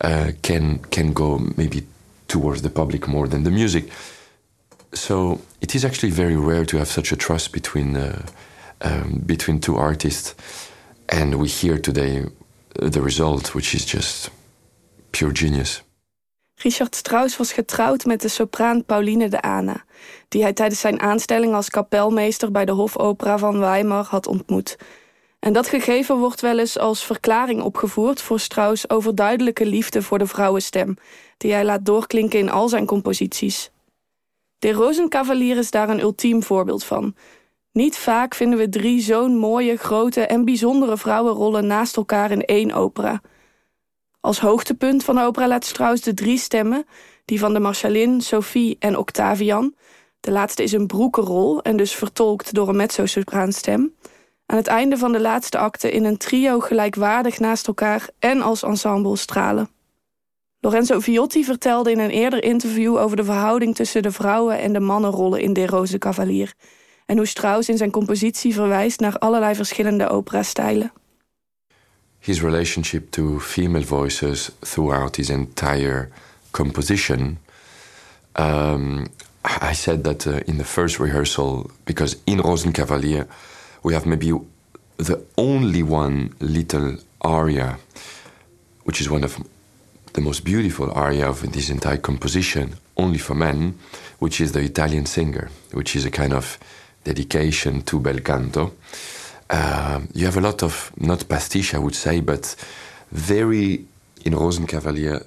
uh, 0.01 0.33
can 0.43 0.79
can 0.91 1.13
go 1.13 1.39
maybe 1.57 1.87
towards 2.27 2.63
the 2.63 2.71
public 2.71 3.09
more 3.09 3.29
than 3.29 3.45
the 3.45 3.51
music. 3.51 3.89
So 4.93 5.41
it 5.61 5.75
is 5.75 5.85
actually 5.85 6.15
very 6.15 6.37
rare 6.37 6.65
to 6.65 6.77
have 6.77 6.91
such 6.91 7.13
a 7.13 7.17
trust 7.17 7.53
between 7.53 7.97
uh, 7.97 8.13
um, 8.81 9.23
between 9.27 9.59
two 9.59 9.77
artists, 9.77 10.35
and 11.07 11.35
we 11.35 11.49
hear 11.49 11.81
today 11.81 12.25
the 12.73 13.03
result, 13.03 13.55
which 13.55 13.75
is 13.75 13.85
just 13.85 14.31
pure 15.11 15.33
genius. 15.33 15.83
Richard 16.63 16.95
Strauss 16.95 17.37
was 17.37 17.53
getrouwd 17.53 18.05
met 18.05 18.21
de 18.21 18.29
sopraan 18.29 18.85
Pauline 18.85 19.29
de 19.29 19.41
Ana, 19.43 19.85
die 20.29 20.43
hij 20.43 20.53
tijdens 20.53 20.81
zijn 20.81 21.01
aanstelling 21.01 21.55
als 21.55 21.71
kapelmeester 21.71 22.51
bij 22.51 22.65
de 22.65 22.73
Hofopera 22.73 23.39
van 23.39 23.59
Weimar 23.59 24.05
had 24.05 24.27
ontmoet. 24.27 24.77
En 25.39 25.53
dat 25.53 25.69
gegeven 25.69 26.17
wordt 26.17 26.41
wel 26.41 26.59
eens 26.59 26.79
als 26.79 27.05
verklaring 27.05 27.63
opgevoerd 27.63 28.21
voor 28.21 28.41
Strauss 28.41 28.91
over 28.91 29.15
duidelijke 29.15 29.67
liefde 29.67 30.03
voor 30.03 30.19
de 30.19 30.27
vrouwenstem, 30.27 30.97
die 31.37 31.53
hij 31.53 31.65
laat 31.65 31.85
doorklinken 31.85 32.39
in 32.39 32.51
al 32.51 32.69
zijn 32.69 32.87
composities. 32.87 33.71
De 34.59 34.73
Rosenkavalier 34.73 35.57
is 35.57 35.71
daar 35.71 35.89
een 35.89 36.01
ultiem 36.01 36.43
voorbeeld 36.43 36.85
van. 36.85 37.15
Niet 37.73 37.97
vaak 37.97 38.35
vinden 38.35 38.59
we 38.59 38.69
drie 38.69 39.01
zo'n 39.01 39.37
mooie, 39.37 39.77
grote 39.77 40.21
en 40.21 40.45
bijzondere 40.45 40.97
vrouwenrollen 40.97 41.67
naast 41.67 41.97
elkaar 41.97 42.31
in 42.31 42.45
één 42.45 42.73
opera. 42.73 43.21
Als 44.21 44.41
hoogtepunt 44.41 45.05
van 45.05 45.15
de 45.15 45.23
opera 45.23 45.49
laat 45.49 45.65
Strauss 45.65 46.03
de 46.03 46.15
drie 46.15 46.39
stemmen, 46.39 46.87
die 47.25 47.39
van 47.39 47.53
de 47.53 47.61
Marchalin, 47.61 48.21
Sophie 48.21 48.77
en 48.79 48.97
Octavian. 48.97 49.75
De 50.21 50.31
laatste 50.31 50.63
is 50.63 50.73
een 50.73 50.87
broekenrol 50.87 51.63
en 51.63 51.77
dus 51.77 51.95
vertolkt 51.95 52.55
door 52.55 52.69
een 52.69 52.77
mezzo-sopraanstem. 52.77 53.95
Aan 54.47 54.57
het 54.57 54.67
einde 54.67 54.97
van 54.97 55.13
de 55.13 55.21
laatste 55.21 55.59
acte 55.59 55.91
in 55.91 56.05
een 56.05 56.17
trio 56.17 56.61
gelijkwaardig 56.61 57.39
naast 57.39 57.67
elkaar 57.67 58.09
en 58.19 58.43
als 58.43 58.63
ensemble 58.63 59.17
stralen. 59.17 59.69
Lorenzo 60.61 61.01
Viotti 61.01 61.45
vertelde 61.45 61.91
in 61.91 61.99
een 61.99 62.11
eerder 62.11 62.45
interview 62.45 62.97
over 62.97 63.17
de 63.17 63.25
verhouding 63.25 63.75
tussen 63.75 64.03
de 64.03 64.13
vrouwen 64.13 64.59
en 64.59 64.73
de 64.73 64.81
mannenrollen 64.81 65.41
in 65.41 65.53
De 65.53 65.67
Rose 65.67 65.99
Cavalier 65.99 66.55
en 67.07 67.17
hoe 67.17 67.27
Strauss 67.27 67.69
in 67.69 67.77
zijn 67.77 67.91
compositie 67.91 68.55
verwijst 68.55 69.01
naar 69.01 69.19
allerlei 69.19 69.55
verschillende 69.55 70.09
operastijlen. 70.09 70.93
His 72.19 72.43
relationship 72.43 73.11
to 73.11 73.39
female 73.39 73.85
voices 73.85 74.51
throughout 74.61 75.17
his 75.17 75.29
entire 75.29 76.09
composition 76.51 77.39
Um, 78.39 79.07
I 79.45 79.73
said 79.73 80.05
that 80.05 80.27
uh, 80.27 80.41
in 80.47 80.59
the 80.59 80.65
first 80.65 80.99
rehearsal, 80.99 81.71
because 81.85 82.17
in 82.25 82.39
Rosenkavalier, 82.39 83.27
we 83.83 83.95
have 83.95 84.07
maybe 84.07 84.33
the 84.97 85.21
only 85.37 85.83
one 85.83 86.35
little 86.39 86.97
aria, 87.21 87.79
which 88.85 89.01
is 89.01 89.11
one 89.11 89.25
of 89.25 89.39
the 90.13 90.21
most 90.21 90.45
beautiful 90.45 90.91
aria 90.93 91.29
of 91.29 91.53
this 91.53 91.71
entire 91.71 91.99
composition, 91.99 92.77
only 92.97 93.19
for 93.19 93.35
men, 93.35 93.79
which 94.19 94.41
is 94.41 94.53
the 94.53 94.61
Italian 94.61 95.07
singer, 95.07 95.51
which 95.73 95.95
is 95.97 96.05
a 96.05 96.11
kind 96.11 96.33
of 96.33 96.59
dedication 97.05 97.83
to 97.83 98.01
bel 98.01 98.19
canto. 98.21 98.73
Uh, 99.51 100.01
you 100.15 100.27
have 100.27 100.37
a 100.37 100.41
lot 100.41 100.63
of, 100.63 100.93
not 100.97 101.29
pastiche, 101.29 101.75
I 101.75 101.79
would 101.79 101.95
say, 101.95 102.21
but 102.21 102.55
very, 103.13 103.85
in 104.25 104.35
Rosenkavalier, 104.35 105.25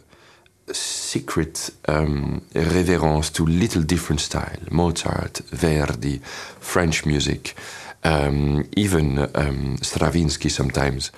secret 0.74 1.72
um, 1.88 2.42
reverence 2.54 3.30
to 3.32 3.46
little 3.46 3.82
different 3.84 4.22
style 4.22 4.60
Mozart, 4.70 5.42
Verdi, 5.50 6.22
French 6.60 7.06
music, 7.06 7.56
um, 8.04 8.68
even 8.78 9.28
um, 9.36 9.78
Stravinsky 9.82 10.50
sometimes. 10.50 11.12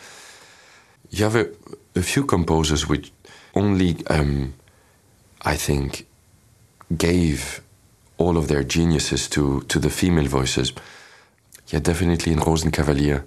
You 1.11 1.25
have 1.25 1.35
a, 1.35 1.47
a 1.95 2.01
few 2.01 2.25
composers 2.25 2.87
which 2.87 3.11
only, 3.53 4.05
um, 4.07 4.53
I 5.41 5.55
think, 5.55 6.05
gave 6.95 7.61
all 8.17 8.37
of 8.37 8.47
their 8.47 8.63
geniuses 8.63 9.27
to, 9.29 9.61
to 9.61 9.79
the 9.79 9.89
female 9.89 10.27
voices. 10.27 10.73
Yeah, 11.67 11.79
definitely 11.79 12.33
in 12.33 12.39
Rosenkavalier, 12.39 13.23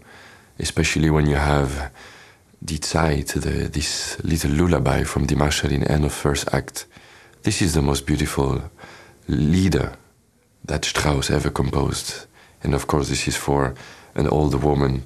especially 0.58 1.10
when 1.10 1.26
you 1.26 1.36
have 1.36 1.90
Die 2.64 2.76
Zeit, 2.76 3.28
the, 3.28 3.68
this 3.68 4.22
little 4.24 4.50
lullaby 4.50 5.04
from 5.04 5.26
Die 5.26 5.34
Marschallin 5.34 5.88
end 5.90 6.04
of 6.04 6.12
first 6.12 6.48
act. 6.52 6.86
This 7.42 7.60
is 7.60 7.74
the 7.74 7.82
most 7.82 8.06
beautiful 8.06 8.62
lieder 9.28 9.92
that 10.64 10.84
Strauss 10.84 11.30
ever 11.30 11.50
composed. 11.50 12.26
And 12.62 12.74
of 12.74 12.86
course, 12.86 13.08
this 13.08 13.28
is 13.28 13.36
for 13.36 13.74
an 14.14 14.26
older 14.28 14.56
woman, 14.56 15.04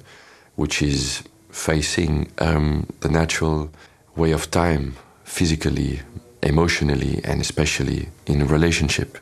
which 0.55 0.81
is 0.81 1.23
facing 1.49 2.31
um, 2.39 2.87
the 3.01 3.09
natural 3.09 3.69
way 4.15 4.31
of 4.31 4.49
time, 4.49 4.95
physically, 5.31 6.01
emotionally, 6.43 7.21
and 7.23 7.39
especially 7.39 8.09
in 8.27 8.41
a 8.41 8.45
relationship. 8.45 9.17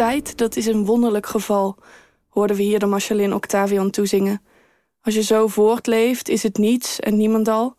Tijd, 0.00 0.36
dat 0.36 0.56
is 0.56 0.66
een 0.66 0.84
wonderlijk 0.84 1.26
geval, 1.26 1.76
hoorden 2.28 2.56
we 2.56 2.62
hier 2.62 2.78
de 2.78 2.86
Marchalin 2.86 3.34
Octavian 3.34 3.90
toezingen. 3.90 4.42
Als 5.02 5.14
je 5.14 5.22
zo 5.22 5.46
voortleeft, 5.46 6.28
is 6.28 6.42
het 6.42 6.58
niets 6.58 7.00
en 7.00 7.16
niemand 7.16 7.48
al. 7.48 7.76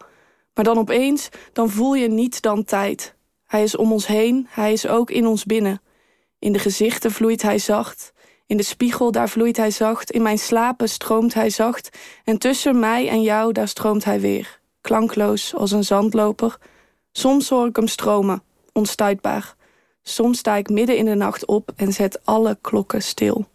Maar 0.53 0.63
dan 0.63 0.77
opeens, 0.77 1.29
dan 1.53 1.69
voel 1.69 1.93
je 1.93 2.07
niet 2.07 2.41
dan 2.41 2.63
tijd. 2.63 3.15
Hij 3.45 3.63
is 3.63 3.75
om 3.75 3.91
ons 3.91 4.07
heen, 4.07 4.47
hij 4.49 4.71
is 4.71 4.87
ook 4.87 5.11
in 5.11 5.27
ons 5.27 5.45
binnen. 5.45 5.81
In 6.39 6.53
de 6.53 6.59
gezichten 6.59 7.11
vloeit 7.11 7.41
hij 7.41 7.57
zacht, 7.57 8.13
in 8.45 8.57
de 8.57 8.63
spiegel 8.63 9.11
daar 9.11 9.29
vloeit 9.29 9.57
hij 9.57 9.71
zacht, 9.71 10.11
in 10.11 10.21
mijn 10.21 10.39
slapen 10.39 10.89
stroomt 10.89 11.33
hij 11.33 11.49
zacht, 11.49 11.97
en 12.23 12.37
tussen 12.37 12.79
mij 12.79 13.07
en 13.07 13.21
jou 13.21 13.51
daar 13.51 13.67
stroomt 13.67 14.03
hij 14.03 14.19
weer, 14.19 14.59
klankloos 14.81 15.55
als 15.55 15.71
een 15.71 15.83
zandloper. 15.83 16.57
Soms 17.11 17.49
hoor 17.49 17.67
ik 17.67 17.75
hem 17.75 17.87
stromen, 17.87 18.43
onstuitbaar. 18.71 19.55
Soms 20.03 20.37
sta 20.37 20.55
ik 20.55 20.69
midden 20.69 20.97
in 20.97 21.05
de 21.05 21.15
nacht 21.15 21.45
op 21.45 21.71
en 21.75 21.93
zet 21.93 22.25
alle 22.25 22.57
klokken 22.61 23.01
stil. 23.01 23.47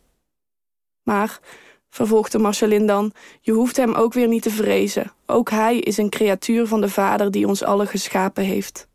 Maar, 1.02 1.40
vervolgde 1.88 2.38
Marcelin 2.38 2.86
dan, 2.86 3.12
je 3.40 3.52
hoeft 3.52 3.76
hem 3.76 3.94
ook 3.94 4.12
weer 4.12 4.28
niet 4.28 4.42
te 4.42 4.50
vrezen. 4.50 5.12
Ook 5.26 5.50
hij 5.50 5.78
is 5.78 5.96
een 5.96 6.10
creatuur 6.10 6.66
van 6.66 6.80
de 6.80 6.88
Vader 6.88 7.30
die 7.30 7.46
ons 7.46 7.62
allen 7.62 7.86
geschapen 7.86 8.44
heeft. 8.44 8.88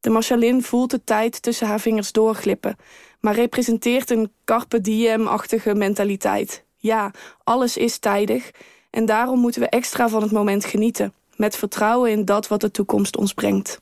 De 0.00 0.10
Marcelin 0.10 0.62
voelt 0.62 0.90
de 0.90 1.04
tijd 1.04 1.42
tussen 1.42 1.66
haar 1.66 1.80
vingers 1.80 2.12
doorglippen, 2.12 2.76
maar 3.20 3.34
representeert 3.34 4.10
een 4.10 4.32
carpe 4.44 4.80
diem-achtige 4.80 5.74
mentaliteit. 5.74 6.64
Ja, 6.76 7.10
alles 7.44 7.76
is 7.76 7.98
tijdig 7.98 8.50
en 8.90 9.06
daarom 9.06 9.38
moeten 9.38 9.60
we 9.60 9.68
extra 9.68 10.08
van 10.08 10.22
het 10.22 10.30
moment 10.30 10.64
genieten, 10.64 11.14
met 11.36 11.56
vertrouwen 11.56 12.10
in 12.10 12.24
dat 12.24 12.48
wat 12.48 12.60
de 12.60 12.70
toekomst 12.70 13.16
ons 13.16 13.34
brengt. 13.34 13.80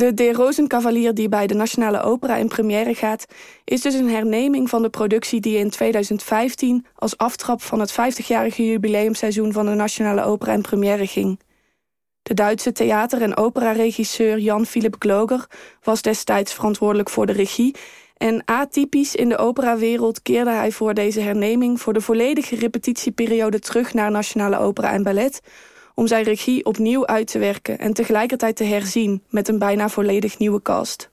De 0.00 0.14
De 0.14 0.32
Rozenkavalier 0.32 1.14
die 1.14 1.28
bij 1.28 1.46
de 1.46 1.54
Nationale 1.54 2.02
Opera 2.02 2.36
in 2.36 2.48
première 2.48 2.94
gaat... 2.94 3.26
is 3.64 3.80
dus 3.80 3.94
een 3.94 4.08
herneming 4.08 4.68
van 4.68 4.82
de 4.82 4.90
productie 4.90 5.40
die 5.40 5.58
in 5.58 5.70
2015... 5.70 6.86
als 6.94 7.16
aftrap 7.16 7.62
van 7.62 7.80
het 7.80 7.92
50-jarige 7.92 8.66
jubileumseizoen 8.66 9.52
van 9.52 9.66
de 9.66 9.74
Nationale 9.74 10.22
Opera 10.22 10.52
in 10.52 10.62
première 10.62 11.06
ging. 11.06 11.40
De 12.22 12.34
Duitse 12.34 12.72
theater- 12.72 13.22
en 13.22 13.36
operaregisseur 13.36 14.38
Jan 14.38 14.66
Philipp 14.66 14.96
Gloger... 14.98 15.46
was 15.82 16.02
destijds 16.02 16.52
verantwoordelijk 16.52 17.10
voor 17.10 17.26
de 17.26 17.32
regie... 17.32 17.74
en 18.16 18.42
atypisch 18.44 19.14
in 19.14 19.28
de 19.28 19.38
operawereld 19.38 20.22
keerde 20.22 20.50
hij 20.50 20.72
voor 20.72 20.94
deze 20.94 21.20
herneming... 21.20 21.80
voor 21.80 21.92
de 21.92 22.00
volledige 22.00 22.56
repetitieperiode 22.56 23.58
terug 23.58 23.94
naar 23.94 24.10
Nationale 24.10 24.58
Opera 24.58 24.92
en 24.92 25.02
Ballet 25.02 25.40
om 26.00 26.06
zijn 26.06 26.24
regie 26.24 26.64
opnieuw 26.64 27.06
uit 27.06 27.26
te 27.26 27.38
werken 27.38 27.78
en 27.78 27.92
tegelijkertijd 27.92 28.56
te 28.56 28.64
herzien 28.64 29.22
met 29.28 29.48
een 29.48 29.58
bijna 29.58 29.88
volledig 29.88 30.38
nieuwe 30.38 30.62
cast. 30.62 31.10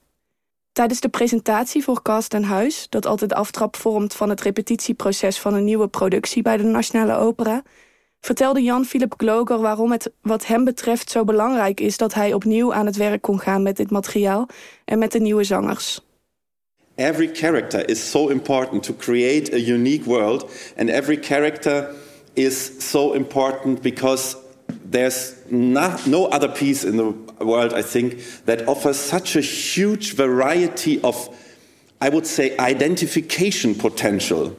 Tijdens 0.72 1.00
de 1.00 1.10
presentatie 1.10 1.84
voor 1.84 2.02
Cast 2.02 2.34
en 2.34 2.44
Huis, 2.44 2.88
dat 2.90 3.06
altijd 3.06 3.34
aftrap 3.34 3.76
vormt 3.76 4.14
van 4.14 4.30
het 4.30 4.42
repetitieproces 4.42 5.40
van 5.40 5.54
een 5.54 5.64
nieuwe 5.64 5.88
productie 5.88 6.42
bij 6.42 6.58
de 6.58 6.64
Nationale 6.64 7.18
Opera, 7.18 7.64
vertelde 8.20 8.62
Jan 8.62 8.86
Philip 8.86 9.14
Gloger 9.18 9.60
waarom 9.60 9.92
het 9.92 10.12
wat 10.22 10.46
hem 10.46 10.64
betreft 10.64 11.12
zo 11.12 11.24
belangrijk 11.24 11.80
is 11.80 11.98
dat 11.98 12.14
hij 12.14 12.34
opnieuw 12.34 12.74
aan 12.74 12.86
het 12.86 12.96
werk 12.96 13.22
kon 13.22 13.40
gaan 13.40 13.64
met 13.64 13.78
dit 13.78 13.92
materiaal 13.92 14.48
en 14.86 15.00
met 15.00 15.12
de 15.12 15.20
nieuwe 15.20 15.44
zangers. 15.44 16.06
every 16.96 17.28
character 17.36 17.90
is 17.90 18.12
so 18.12 18.30
important 18.30 18.84
to 18.84 18.94
create 18.94 19.54
a 19.54 19.60
unique 19.60 20.06
world, 20.06 20.50
and 20.78 20.90
every 20.90 21.18
character 21.18 21.96
is 22.34 22.72
so 22.80 23.14
important 23.14 23.82
because 23.82 24.36
there's 24.90 25.36
not, 25.50 26.08
no 26.08 26.28
other 26.28 26.48
piece 26.48 26.84
in 26.84 26.98
the 26.98 27.12
world, 27.44 27.74
I 27.74 27.82
think, 27.82 28.22
that 28.46 28.68
offers 28.68 28.98
such 28.98 29.36
a 29.36 29.42
huge 29.42 30.14
variety 30.14 31.02
of, 31.02 31.30
I 32.00 32.10
would 32.10 32.26
say, 32.26 32.58
identification 32.58 33.76
potential. 33.76 34.56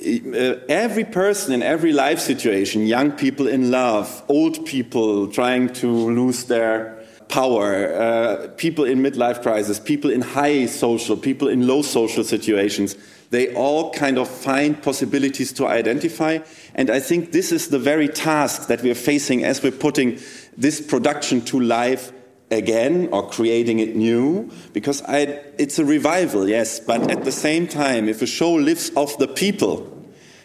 Uh, 0.00 0.56
every 0.68 1.04
person 1.04 1.54
in 1.54 1.62
every 1.62 1.92
life 1.92 2.18
situation, 2.18 2.86
young 2.86 3.12
people 3.12 3.46
in 3.46 3.70
love, 3.70 4.22
old 4.28 4.66
people 4.66 5.28
trying 5.28 5.72
to 5.74 5.86
lose 5.88 6.44
their 6.44 6.98
power, 7.28 7.94
uh, 7.94 8.48
people 8.56 8.84
in 8.84 8.98
midlife 8.98 9.42
crisis, 9.42 9.80
people 9.80 10.10
in 10.10 10.20
high 10.20 10.66
social, 10.66 11.16
people 11.16 11.48
in 11.48 11.66
low 11.66 11.80
social 11.80 12.24
situations, 12.24 12.96
they 13.32 13.52
all 13.54 13.90
kind 13.92 14.18
of 14.18 14.28
find 14.28 14.80
possibilities 14.82 15.54
to 15.54 15.66
identify. 15.66 16.38
And 16.74 16.90
I 16.90 17.00
think 17.00 17.32
this 17.32 17.50
is 17.50 17.68
the 17.68 17.78
very 17.78 18.06
task 18.06 18.68
that 18.68 18.82
we're 18.82 18.94
facing 18.94 19.42
as 19.42 19.62
we're 19.62 19.72
putting 19.72 20.18
this 20.56 20.82
production 20.82 21.40
to 21.46 21.58
life 21.58 22.12
again 22.50 23.08
or 23.10 23.30
creating 23.30 23.78
it 23.78 23.96
new 23.96 24.50
because 24.74 25.00
I, 25.02 25.40
it's 25.56 25.78
a 25.78 25.86
revival 25.86 26.46
yes 26.46 26.80
but 26.80 27.10
at 27.10 27.24
the 27.24 27.32
same 27.32 27.66
time 27.66 28.10
if 28.10 28.20
a 28.20 28.26
show 28.26 28.52
lives 28.52 28.92
off 28.94 29.16
the 29.16 29.26
people 29.26 29.91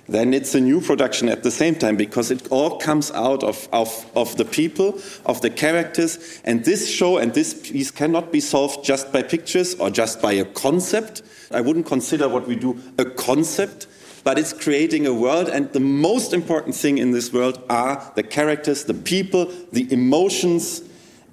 then 0.09 0.33
it's 0.33 0.55
a 0.55 0.61
new 0.61 0.79
production 0.79 1.27
at 1.27 1.43
the 1.43 1.51
same 1.51 1.75
time 1.75 1.97
because 1.97 2.31
it 2.31 2.47
all 2.49 2.77
comes 2.77 3.11
out 3.11 3.43
of, 3.43 3.67
of, 3.73 4.09
of 4.15 4.37
the 4.37 4.45
people, 4.45 4.99
of 5.25 5.41
the 5.41 5.49
characters. 5.49 6.41
And 6.45 6.63
this 6.63 6.89
show 6.89 7.17
and 7.17 7.33
this 7.33 7.53
piece 7.53 7.91
cannot 7.91 8.31
be 8.31 8.39
solved 8.39 8.85
just 8.85 9.11
by 9.11 9.21
pictures 9.23 9.75
or 9.75 9.89
just 9.89 10.21
by 10.21 10.33
a 10.33 10.45
concept. 10.45 11.23
I 11.51 11.59
wouldn't 11.59 11.85
consider 11.85 12.29
what 12.29 12.47
we 12.47 12.55
do 12.55 12.79
a 12.97 13.03
concept, 13.03 13.87
but 14.23 14.39
it's 14.39 14.53
creating 14.53 15.05
a 15.05 15.13
world. 15.13 15.49
And 15.49 15.71
the 15.73 15.81
most 15.81 16.31
important 16.31 16.75
thing 16.75 16.97
in 16.99 17.11
this 17.11 17.33
world 17.33 17.61
are 17.69 18.11
the 18.15 18.23
characters, 18.23 18.85
the 18.85 18.93
people, 18.93 19.51
the 19.73 19.91
emotions, 19.91 20.83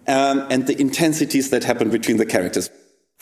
um, 0.08 0.46
and 0.50 0.66
the 0.66 0.78
intensities 0.80 1.50
that 1.50 1.62
happen 1.62 1.90
between 1.90 2.16
the 2.16 2.26
characters. 2.26 2.70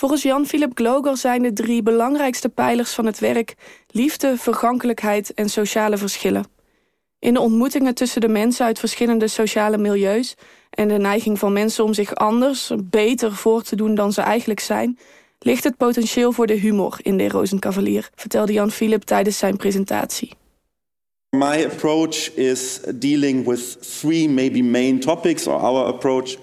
Volgens 0.02 0.23
Jan-Philip 0.23 0.71
Gloger 0.75 1.16
zijn 1.16 1.42
de 1.42 1.52
drie 1.52 1.82
belangrijkste 1.82 2.49
pijlers 2.49 2.92
van 2.92 3.06
het 3.06 3.18
werk 3.18 3.54
liefde, 3.90 4.37
vergankelijkheid 4.37 5.35
en 5.35 5.49
sociale 5.49 5.97
verschillen. 5.97 6.44
In 7.18 7.35
de 7.35 7.40
ontmoetingen 7.40 7.94
tussen 7.94 8.21
de 8.21 8.28
mensen 8.28 8.64
uit 8.64 8.78
verschillende 8.78 9.28
sociale 9.28 9.78
milieus 9.78 10.35
en 10.71 10.88
de 10.88 10.99
neiging 10.99 11.38
van 11.38 11.52
mensen 11.52 11.85
om 11.85 11.94
zich 11.94 12.14
anders, 12.14 12.73
beter 12.85 13.32
voor 13.32 13.62
te 13.62 13.76
doen 13.76 13.94
dan 13.94 14.12
ze 14.12 14.21
eigenlijk 14.21 14.61
zijn, 14.61 14.99
ligt 15.38 15.64
het 15.64 15.76
potentieel 15.76 16.32
voor 16.32 16.47
de 16.47 16.54
humor 16.54 16.99
in 17.02 17.16
de 17.16 17.28
Rozenkavalier, 17.28 18.11
vertelde 18.14 18.52
Jan-Philip 18.52 19.02
tijdens 19.02 19.38
zijn 19.38 19.56
presentatie. 19.56 20.30
My 21.37 21.64
approach 21.64 22.35
is 22.35 22.80
dealing 22.94 23.47
with 23.47 23.99
three 24.00 24.28
maybe 24.28 24.62
main 24.62 25.00
topics, 25.00 25.47
or 25.47 25.54
our 25.54 25.87
approach 25.87 26.37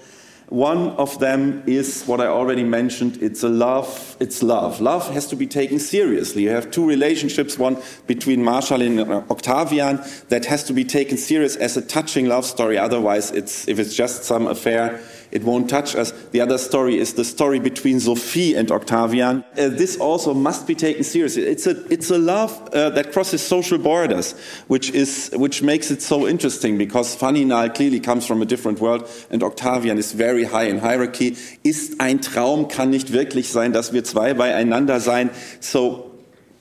One 0.50 0.90
of 0.90 1.16
them 1.20 1.62
is 1.66 2.02
what 2.06 2.20
I 2.20 2.26
already 2.26 2.64
mentioned. 2.64 3.22
It's 3.22 3.44
a 3.44 3.48
love. 3.48 4.16
It's 4.18 4.42
love. 4.42 4.80
Love 4.80 5.08
has 5.12 5.28
to 5.28 5.36
be 5.36 5.46
taken 5.46 5.78
seriously. 5.78 6.42
You 6.42 6.50
have 6.50 6.72
two 6.72 6.84
relationships, 6.84 7.56
one 7.56 7.80
between 8.08 8.42
Marshall 8.42 8.82
and 8.82 9.00
Octavian, 9.00 10.00
that 10.28 10.46
has 10.46 10.64
to 10.64 10.72
be 10.72 10.84
taken 10.84 11.16
serious 11.16 11.54
as 11.54 11.76
a 11.76 11.82
touching 11.82 12.26
love 12.26 12.44
story. 12.44 12.76
Otherwise, 12.76 13.30
it's, 13.30 13.68
if 13.68 13.78
it's 13.78 13.94
just 13.94 14.24
some 14.24 14.48
affair, 14.48 15.00
it 15.32 15.44
won't 15.44 15.68
touch 15.68 15.94
us. 15.94 16.12
The 16.32 16.40
other 16.40 16.58
story 16.58 16.98
is 16.98 17.14
the 17.14 17.24
story 17.24 17.58
between 17.58 18.00
Sophie 18.00 18.54
and 18.54 18.70
Octavian. 18.70 19.44
Uh, 19.56 19.68
this 19.68 19.96
also 19.96 20.34
must 20.34 20.66
be 20.66 20.74
taken 20.74 21.04
seriously. 21.04 21.42
It's 21.42 21.66
a, 21.66 21.84
it's 21.92 22.10
a 22.10 22.18
love 22.18 22.68
uh, 22.72 22.90
that 22.90 23.12
crosses 23.12 23.42
social 23.42 23.78
borders, 23.78 24.32
which, 24.68 24.90
is, 24.90 25.30
which 25.34 25.62
makes 25.62 25.90
it 25.90 26.02
so 26.02 26.26
interesting 26.26 26.78
because 26.78 27.14
Fanny 27.14 27.44
Faninal 27.44 27.74
clearly 27.74 28.00
comes 28.00 28.26
from 28.26 28.42
a 28.42 28.44
different 28.46 28.80
world 28.80 29.08
and 29.30 29.42
Octavian 29.42 29.98
is 29.98 30.12
very 30.12 30.44
high 30.44 30.64
in 30.64 30.78
hierarchy. 30.78 31.36
Ist 31.64 32.00
ein 32.00 32.20
Traum, 32.20 32.68
kann 32.68 32.90
nicht 32.90 33.12
wirklich 33.12 33.48
sein, 33.48 33.72
dass 33.72 33.92
wir 33.92 34.04
zwei 34.04 34.34
beieinander 34.34 35.00
sein. 35.00 35.30
So 35.60 36.10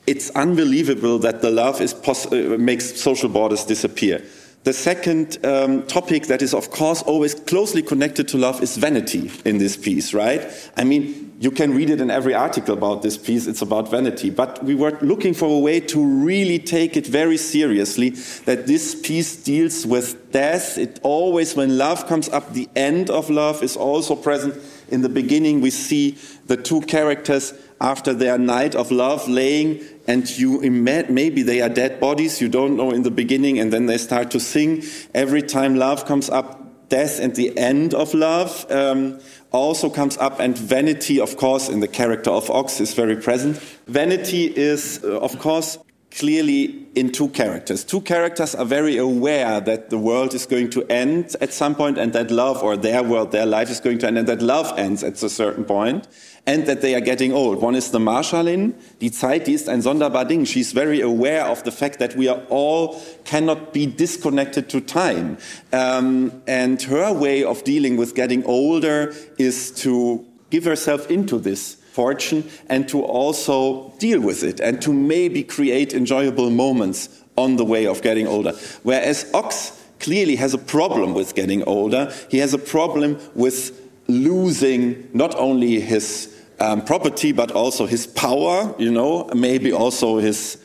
it's 0.05 0.32
unbelievable 0.32 1.19
that 1.19 1.41
the 1.41 1.51
love 1.51 1.82
is 1.82 1.93
uh, 1.93 2.58
makes 2.58 2.99
social 2.99 3.29
borders 3.29 3.65
disappear. 3.65 4.21
The 4.63 4.73
second 4.73 5.43
um, 5.45 5.83
topic 5.87 6.27
that 6.27 6.41
is, 6.41 6.53
of 6.53 6.69
course, 6.69 7.01
always 7.03 7.33
closely 7.33 7.81
connected 7.81 8.27
to 8.29 8.37
love 8.37 8.61
is 8.61 8.75
vanity 8.75 9.31
in 9.45 9.57
this 9.57 9.77
piece, 9.77 10.13
right? 10.13 10.41
I 10.75 10.83
mean, 10.83 11.28
you 11.39 11.52
can 11.52 11.73
read 11.73 11.89
it 11.89 12.02
in 12.02 12.12
every 12.12 12.34
article 12.34 12.73
about 12.73 13.02
this 13.02 13.17
piece, 13.17 13.47
it's 13.47 13.62
about 13.62 13.89
vanity. 13.89 14.30
But 14.30 14.62
we 14.62 14.75
were 14.75 14.97
looking 14.99 15.34
for 15.34 15.45
a 15.45 15.58
way 15.58 15.80
to 15.80 16.06
really 16.06 16.60
take 16.60 16.97
it 16.97 17.08
very 17.08 17.38
seriously 17.38 18.10
that 18.43 18.67
this 18.67 18.93
piece 18.93 19.38
deals 19.38 19.86
with 19.86 20.34
death. 20.34 20.78
It 20.78 20.99
always, 21.02 21.56
when 21.56 21.78
love 21.78 22.08
comes 22.08 22.28
up, 22.28 22.52
the 22.52 22.67
end 22.75 23.10
of 23.10 23.30
love 23.30 23.63
is 23.63 23.78
also 23.78 24.17
present. 24.17 24.62
In 24.89 25.02
the 25.02 25.08
beginning, 25.08 25.62
we 25.62 25.69
see 25.69 26.17
the 26.47 26.58
two 26.58 26.82
characters 26.82 27.54
after 27.80 28.13
their 28.13 28.38
night 28.38 28.75
of 28.75 28.91
love 28.91 29.25
laying 29.30 29.82
and 30.08 30.30
you 30.38 30.60
maybe 30.69 31.43
they 31.43 31.62
are 31.62 31.69
dead 31.69 31.97
bodies 32.02 32.41
you 32.41 32.49
don't 32.49 32.75
know 32.75 32.91
in 32.91 33.04
the 33.04 33.12
beginning 33.12 33.58
and 33.58 33.71
then 33.71 33.86
they 33.86 33.97
start 33.97 34.30
to 34.32 34.38
sing 34.38 34.84
every 35.13 35.41
time 35.41 35.75
love 35.75 36.06
comes 36.06 36.30
up 36.30 36.89
death 36.89 37.19
and 37.19 37.36
the 37.36 37.58
end 37.58 37.93
of 37.93 38.13
love 38.13 38.69
um, 38.69 39.17
also 39.51 39.89
comes 39.89 40.17
up 40.17 40.39
and 40.39 40.57
vanity 40.57 41.19
of 41.19 41.38
course 41.38 41.69
in 41.69 41.79
the 41.79 41.88
character 41.88 42.29
of 42.29 42.49
ox 42.49 42.79
is 42.79 42.93
very 42.93 43.15
present. 43.15 43.57
Vanity 43.88 44.45
is 44.45 45.03
uh, 45.03 45.19
of 45.19 45.38
course 45.39 45.77
clearly 46.11 46.87
in 46.95 47.11
two 47.11 47.29
characters. 47.29 47.83
Two 47.83 48.01
characters 48.01 48.55
are 48.55 48.65
very 48.65 48.97
aware 48.97 49.61
that 49.61 49.89
the 49.89 49.97
world 49.97 50.33
is 50.33 50.45
going 50.45 50.69
to 50.71 50.83
end 50.91 51.35
at 51.39 51.53
some 51.53 51.75
point 51.75 51.97
and 51.97 52.13
that 52.13 52.31
love 52.31 52.63
or 52.63 52.75
their 52.75 53.03
world, 53.03 53.31
their 53.31 53.45
life 53.45 53.69
is 53.69 53.79
going 53.79 53.99
to 53.99 54.07
end 54.07 54.17
and 54.17 54.27
that 54.27 54.41
love 54.41 54.77
ends 54.77 55.03
at 55.03 55.21
a 55.21 55.29
certain 55.29 55.63
point 55.63 56.07
and 56.45 56.65
that 56.65 56.81
they 56.81 56.95
are 56.95 57.01
getting 57.01 57.31
old. 57.31 57.61
One 57.61 57.75
is 57.75 57.91
the 57.91 57.99
Marshallin. 57.99 58.73
Die 58.99 59.09
Zeit, 59.09 59.45
die 59.45 59.53
ist 59.53 59.69
ein 59.69 59.81
sonderbar 59.81 60.25
Ding. 60.25 60.45
She's 60.45 60.71
very 60.71 60.99
aware 60.99 61.45
of 61.45 61.63
the 61.63 61.71
fact 61.71 61.99
that 61.99 62.15
we 62.15 62.27
are 62.27 62.41
all 62.49 62.99
cannot 63.23 63.71
be 63.71 63.85
disconnected 63.85 64.67
to 64.69 64.81
time. 64.81 65.37
Um, 65.71 66.41
and 66.47 66.81
her 66.83 67.13
way 67.13 67.43
of 67.43 67.63
dealing 67.63 67.97
with 67.97 68.15
getting 68.15 68.43
older 68.45 69.13
is 69.37 69.71
to 69.83 70.25
give 70.49 70.65
herself 70.65 71.11
into 71.11 71.37
this 71.37 71.78
fortune 71.91 72.49
and 72.67 72.88
to 72.89 73.02
also 73.02 73.93
deal 73.99 74.21
with 74.21 74.43
it 74.43 74.60
and 74.60 74.82
to 74.82 74.93
maybe 74.93 75.43
create 75.43 75.93
enjoyable 75.93 76.49
moments 76.49 77.23
on 77.38 77.56
the 77.56 77.65
way 77.65 77.88
of 77.88 78.02
getting 78.02 78.28
older. 78.28 78.54
Whereas 78.84 79.30
Ox 79.34 79.71
clearly 79.99 80.36
has 80.38 80.54
a 80.54 80.58
problem 80.58 81.13
with 81.13 81.36
getting 81.36 81.63
older, 81.63 82.13
he 82.30 82.38
has 82.38 82.54
a 82.54 82.58
problem 82.58 83.19
with 83.36 83.80
losing 84.08 85.10
not 85.13 85.36
only 85.36 85.80
his 85.80 86.36
um, 86.60 86.84
property 86.84 87.32
but 87.32 87.52
also 87.52 87.86
his 87.86 88.08
power, 88.08 88.73
you 88.78 88.91
know, 88.91 89.30
maybe 89.34 89.71
also 89.71 90.17
his 90.17 90.58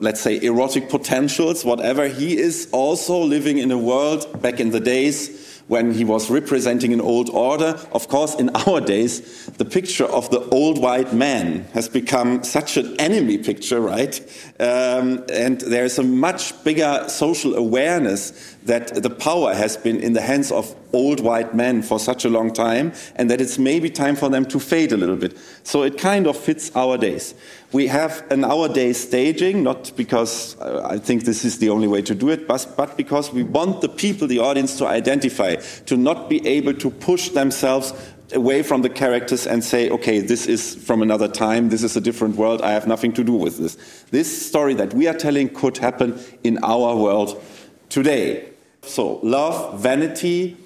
let's 0.00 0.20
say 0.20 0.40
erotic 0.42 0.88
potentials, 0.88 1.64
whatever. 1.64 2.06
He 2.06 2.38
is 2.38 2.68
also 2.72 3.18
living 3.18 3.58
in 3.58 3.70
a 3.72 3.78
world 3.78 4.40
back 4.40 4.60
in 4.60 4.70
the 4.70 4.80
days 4.80 5.47
when 5.68 5.92
he 5.92 6.04
was 6.04 6.30
representing 6.30 6.92
an 6.92 7.00
old 7.00 7.30
order. 7.30 7.78
Of 7.92 8.08
course, 8.08 8.34
in 8.34 8.48
our 8.66 8.80
days, 8.80 9.46
the 9.46 9.64
picture 9.64 10.06
of 10.06 10.28
the 10.30 10.40
old 10.48 10.80
white 10.82 11.12
man 11.12 11.64
has 11.72 11.88
become 11.88 12.42
such 12.42 12.76
an 12.76 12.98
enemy 12.98 13.38
picture, 13.38 13.80
right? 13.80 14.20
Um, 14.60 15.24
and 15.32 15.60
there's 15.60 16.00
a 16.00 16.02
much 16.02 16.64
bigger 16.64 17.04
social 17.08 17.54
awareness 17.54 18.56
that 18.64 19.02
the 19.02 19.10
power 19.10 19.54
has 19.54 19.76
been 19.76 20.00
in 20.00 20.14
the 20.14 20.20
hands 20.20 20.50
of 20.50 20.74
old 20.92 21.20
white 21.20 21.54
men 21.54 21.80
for 21.82 22.00
such 22.00 22.24
a 22.24 22.28
long 22.28 22.52
time, 22.52 22.92
and 23.14 23.30
that 23.30 23.40
it's 23.40 23.58
maybe 23.58 23.88
time 23.88 24.16
for 24.16 24.28
them 24.28 24.44
to 24.46 24.58
fade 24.58 24.90
a 24.90 24.96
little 24.96 25.16
bit. 25.16 25.38
So 25.62 25.82
it 25.82 25.96
kind 25.96 26.26
of 26.26 26.36
fits 26.36 26.74
our 26.74 26.98
days. 26.98 27.34
We 27.70 27.86
have 27.86 28.24
an 28.32 28.44
our 28.44 28.68
day 28.68 28.94
staging, 28.94 29.62
not 29.62 29.92
because 29.94 30.58
uh, 30.60 30.88
I 30.90 30.98
think 30.98 31.24
this 31.24 31.44
is 31.44 31.58
the 31.58 31.68
only 31.68 31.86
way 31.86 32.02
to 32.02 32.14
do 32.14 32.30
it, 32.30 32.48
but, 32.48 32.66
but 32.76 32.96
because 32.96 33.32
we 33.32 33.44
want 33.44 33.80
the 33.80 33.88
people, 33.88 34.26
the 34.26 34.40
audience, 34.40 34.76
to 34.78 34.86
identify, 34.86 35.56
to 35.86 35.96
not 35.96 36.28
be 36.28 36.44
able 36.46 36.74
to 36.74 36.90
push 36.90 37.28
themselves 37.28 37.92
away 38.32 38.62
from 38.62 38.82
the 38.82 38.90
characters 38.90 39.46
and 39.46 39.64
say, 39.64 39.90
okay, 39.90 40.20
this 40.20 40.46
is 40.46 40.74
from 40.74 41.02
another 41.02 41.28
time, 41.28 41.68
this 41.68 41.82
is 41.82 41.96
a 41.96 42.00
different 42.00 42.36
world, 42.36 42.62
I 42.62 42.72
have 42.72 42.86
nothing 42.86 43.12
to 43.14 43.24
do 43.24 43.32
with 43.32 43.58
this. 43.58 43.76
This 44.10 44.48
story 44.48 44.74
that 44.74 44.94
we 44.94 45.06
are 45.06 45.14
telling 45.14 45.48
could 45.48 45.78
happen 45.78 46.18
in 46.44 46.58
our 46.62 46.96
world 46.96 47.42
today. 47.88 48.50
So, 48.82 49.20
love, 49.22 49.80
vanity, 49.80 50.56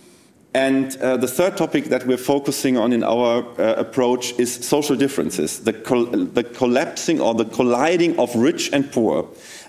and 0.55 0.95
uh, 0.99 1.17
the 1.17 1.29
third 1.29 1.57
topic 1.57 1.87
that 1.87 2.07
we're 2.07 2.19
focusing 2.19 2.77
on 2.77 2.93
in 2.93 3.03
our 3.03 3.43
uh, 3.59 3.75
approach 3.75 4.39
is 4.39 4.53
social 4.53 4.97
differences, 4.97 5.61
the, 5.61 5.73
col 5.73 6.05
the 6.05 6.45
collapsing 6.45 7.21
or 7.21 7.35
the 7.35 7.47
colliding 7.47 8.19
of 8.19 8.35
rich 8.37 8.71
and 8.73 8.91
poor. 8.93 9.27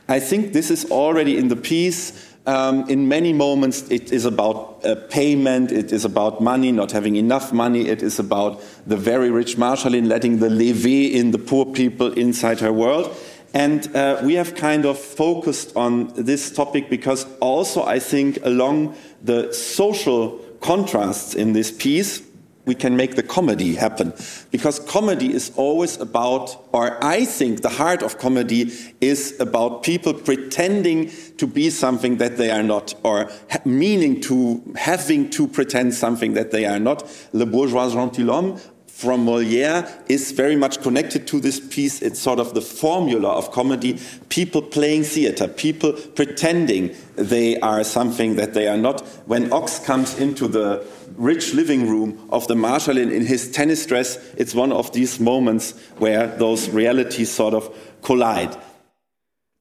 I 0.10 0.20
think 0.20 0.52
this 0.52 0.70
is 0.70 0.92
already 0.92 1.38
in 1.38 1.48
the 1.48 1.56
piece 1.56 2.33
Um, 2.46 2.90
in 2.90 3.08
many 3.08 3.32
moments, 3.32 3.90
it 3.90 4.12
is 4.12 4.26
about 4.26 4.86
uh, 4.86 4.96
payment, 5.10 5.72
it 5.72 5.94
is 5.94 6.04
about 6.04 6.42
money, 6.42 6.74
not 6.74 6.92
having 6.92 7.16
enough 7.16 7.54
money, 7.54 7.88
it 7.88 8.04
is 8.04 8.20
about 8.20 8.62
the 8.86 8.98
very 8.98 9.32
rich 9.32 9.56
Marshallin 9.56 10.08
letting 10.08 10.40
the 10.40 10.50
levee 10.50 11.16
in 11.16 11.32
the 11.32 11.40
poor 11.40 11.66
people 11.66 12.12
inside 12.14 12.60
her 12.60 12.74
world. 12.74 13.16
And 13.54 13.96
uh, 13.96 14.20
we 14.24 14.34
have 14.34 14.56
kind 14.56 14.86
of 14.86 14.98
focused 15.00 15.76
on 15.78 16.12
this 16.16 16.52
topic 16.52 16.90
because 16.90 17.26
also 17.40 17.86
I 17.86 18.00
think 18.00 18.40
along 18.44 18.96
the 19.22 19.54
social 19.54 20.40
contrasts 20.60 21.36
in 21.36 21.54
this 21.54 21.72
piece, 21.72 22.22
we 22.65 22.76
can 22.76 22.95
make 22.95 23.15
the 23.15 23.23
comedy 23.23 23.76
happen. 23.76 24.13
Because 24.52 24.80
comedy 24.80 25.34
is 25.34 25.52
always 25.56 25.99
about, 25.99 26.65
or 26.71 27.04
I 27.04 27.26
think 27.26 27.62
the 27.62 27.69
heart 27.69 28.02
of 28.02 28.17
comedy 28.17 28.71
is 29.02 29.39
about 29.39 29.84
people 29.84 30.13
pretending 30.13 31.12
to 31.38 31.47
be 31.47 31.69
something 31.69 32.17
that 32.17 32.38
they 32.38 32.52
are 32.52 32.63
not, 32.63 32.93
or 33.04 33.30
meaning 33.65 34.21
to, 34.21 34.63
having 34.76 35.30
to 35.32 35.47
pretend 35.47 35.93
something 35.93 36.34
that 36.34 36.52
they 36.52 36.65
are 36.65 36.80
not. 36.80 37.04
Le 37.34 37.45
bourgeois 37.45 37.89
gentilhomme 37.89 38.60
from 38.93 39.26
Molière 39.26 39.89
is 40.08 40.32
very 40.32 40.56
much 40.56 40.82
connected 40.82 41.26
to 41.28 41.39
this 41.39 41.60
piece. 41.60 42.02
It's 42.02 42.19
sort 42.19 42.39
of 42.39 42.54
the 42.54 42.62
formula 42.62 43.30
of 43.30 43.52
comedy 43.52 43.99
people 44.30 44.62
playing 44.62 45.04
theater, 45.04 45.47
people 45.47 45.93
pretending 45.93 46.95
they 47.15 47.60
are 47.60 47.84
something 47.84 48.36
that 48.36 48.54
they 48.54 48.67
are 48.67 48.78
not. 48.78 49.02
When 49.26 49.52
Ox 49.52 49.80
comes 49.80 50.17
into 50.19 50.47
the 50.47 50.86
rich 51.17 51.52
living 51.52 51.88
room 51.88 52.15
of 52.30 52.45
the 52.45 52.56
Marshal 52.56 52.97
in, 52.97 53.26
his 53.26 53.52
tennis 53.52 53.86
dress, 53.86 54.17
it's 54.36 54.54
one 54.54 54.73
of 54.73 54.89
these 54.89 55.21
moments 55.21 55.73
where 55.97 56.38
those 56.38 56.71
realities 56.71 57.34
sort 57.34 57.54
of 57.54 57.69
collide. 58.02 58.49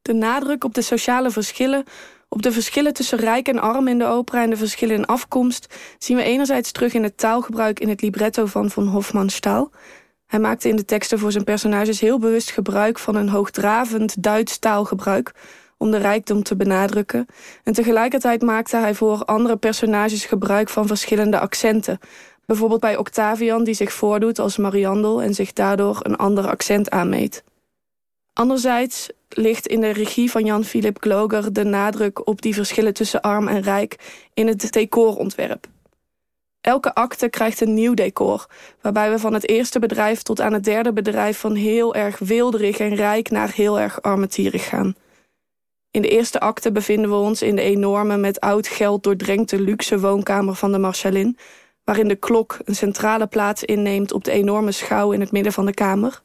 De 0.02 0.12
nadruk 0.12 0.64
op 0.64 0.74
de 0.74 0.82
sociale 0.82 1.30
verschillen 1.30 1.84
Op 2.32 2.42
de 2.42 2.52
verschillen 2.52 2.92
tussen 2.92 3.18
rijk 3.18 3.48
en 3.48 3.58
arm 3.58 3.88
in 3.88 3.98
de 3.98 4.04
opera 4.04 4.42
en 4.42 4.50
de 4.50 4.56
verschillen 4.56 4.96
in 4.96 5.04
afkomst 5.04 5.74
zien 5.98 6.16
we 6.16 6.22
enerzijds 6.22 6.72
terug 6.72 6.94
in 6.94 7.02
het 7.02 7.18
taalgebruik 7.18 7.80
in 7.80 7.88
het 7.88 8.02
libretto 8.02 8.46
van 8.46 8.70
von 8.70 8.86
Hofmannsthal. 8.86 9.70
Hij 10.26 10.40
maakte 10.40 10.68
in 10.68 10.76
de 10.76 10.84
teksten 10.84 11.18
voor 11.18 11.32
zijn 11.32 11.44
personages 11.44 12.00
heel 12.00 12.18
bewust 12.18 12.50
gebruik 12.50 12.98
van 12.98 13.14
een 13.14 13.28
hoogdravend 13.28 14.22
Duits 14.22 14.58
taalgebruik 14.58 15.32
om 15.82 15.90
de 15.90 15.96
rijkdom 15.96 16.42
te 16.42 16.56
benadrukken. 16.56 17.26
En 17.64 17.72
tegelijkertijd 17.72 18.42
maakte 18.42 18.76
hij 18.76 18.94
voor 18.94 19.24
andere 19.24 19.56
personages 19.56 20.24
gebruik 20.24 20.68
van 20.68 20.86
verschillende 20.86 21.38
accenten. 21.38 21.98
Bijvoorbeeld 22.46 22.80
bij 22.80 22.96
Octavian, 22.96 23.64
die 23.64 23.74
zich 23.74 23.92
voordoet 23.92 24.38
als 24.38 24.56
Mariandel 24.56 25.22
en 25.22 25.34
zich 25.34 25.52
daardoor 25.52 25.98
een 26.02 26.16
ander 26.16 26.46
accent 26.46 26.90
aanmeet. 26.90 27.44
Anderzijds 28.32 29.08
ligt 29.28 29.66
in 29.66 29.80
de 29.80 29.90
regie 29.90 30.30
van 30.30 30.44
Jan-Philip 30.44 30.96
Gloger 31.00 31.52
de 31.52 31.64
nadruk 31.64 32.26
op 32.26 32.42
die 32.42 32.54
verschillen 32.54 32.94
tussen 32.94 33.20
arm 33.20 33.48
en 33.48 33.60
rijk 33.60 33.96
in 34.34 34.46
het 34.46 34.72
decorontwerp. 34.72 35.66
Elke 36.60 36.94
acte 36.94 37.28
krijgt 37.28 37.60
een 37.60 37.74
nieuw 37.74 37.94
decor, 37.94 38.46
waarbij 38.80 39.10
we 39.10 39.18
van 39.18 39.34
het 39.34 39.48
eerste 39.48 39.78
bedrijf 39.78 40.22
tot 40.22 40.40
aan 40.40 40.52
het 40.52 40.64
derde 40.64 40.92
bedrijf 40.92 41.38
van 41.38 41.54
heel 41.54 41.94
erg 41.94 42.18
wilderig 42.18 42.78
en 42.78 42.94
rijk 42.94 43.30
naar 43.30 43.52
heel 43.52 43.80
erg 43.80 44.02
armetierig 44.02 44.68
gaan. 44.68 44.94
In 45.92 46.02
de 46.02 46.08
eerste 46.08 46.40
acte 46.40 46.72
bevinden 46.72 47.10
we 47.10 47.16
ons 47.16 47.42
in 47.42 47.56
de 47.56 47.62
enorme 47.62 48.16
met 48.16 48.40
oud 48.40 48.68
geld 48.68 49.02
doordrenkte 49.02 49.60
luxe 49.60 50.00
woonkamer 50.00 50.54
van 50.54 50.72
de 50.72 50.78
Marchalin, 50.78 51.38
waarin 51.84 52.08
de 52.08 52.16
klok 52.16 52.58
een 52.64 52.74
centrale 52.74 53.26
plaats 53.26 53.64
inneemt 53.64 54.12
op 54.12 54.24
de 54.24 54.30
enorme 54.30 54.72
schouw 54.72 55.12
in 55.12 55.20
het 55.20 55.32
midden 55.32 55.52
van 55.52 55.66
de 55.66 55.74
kamer. 55.74 56.22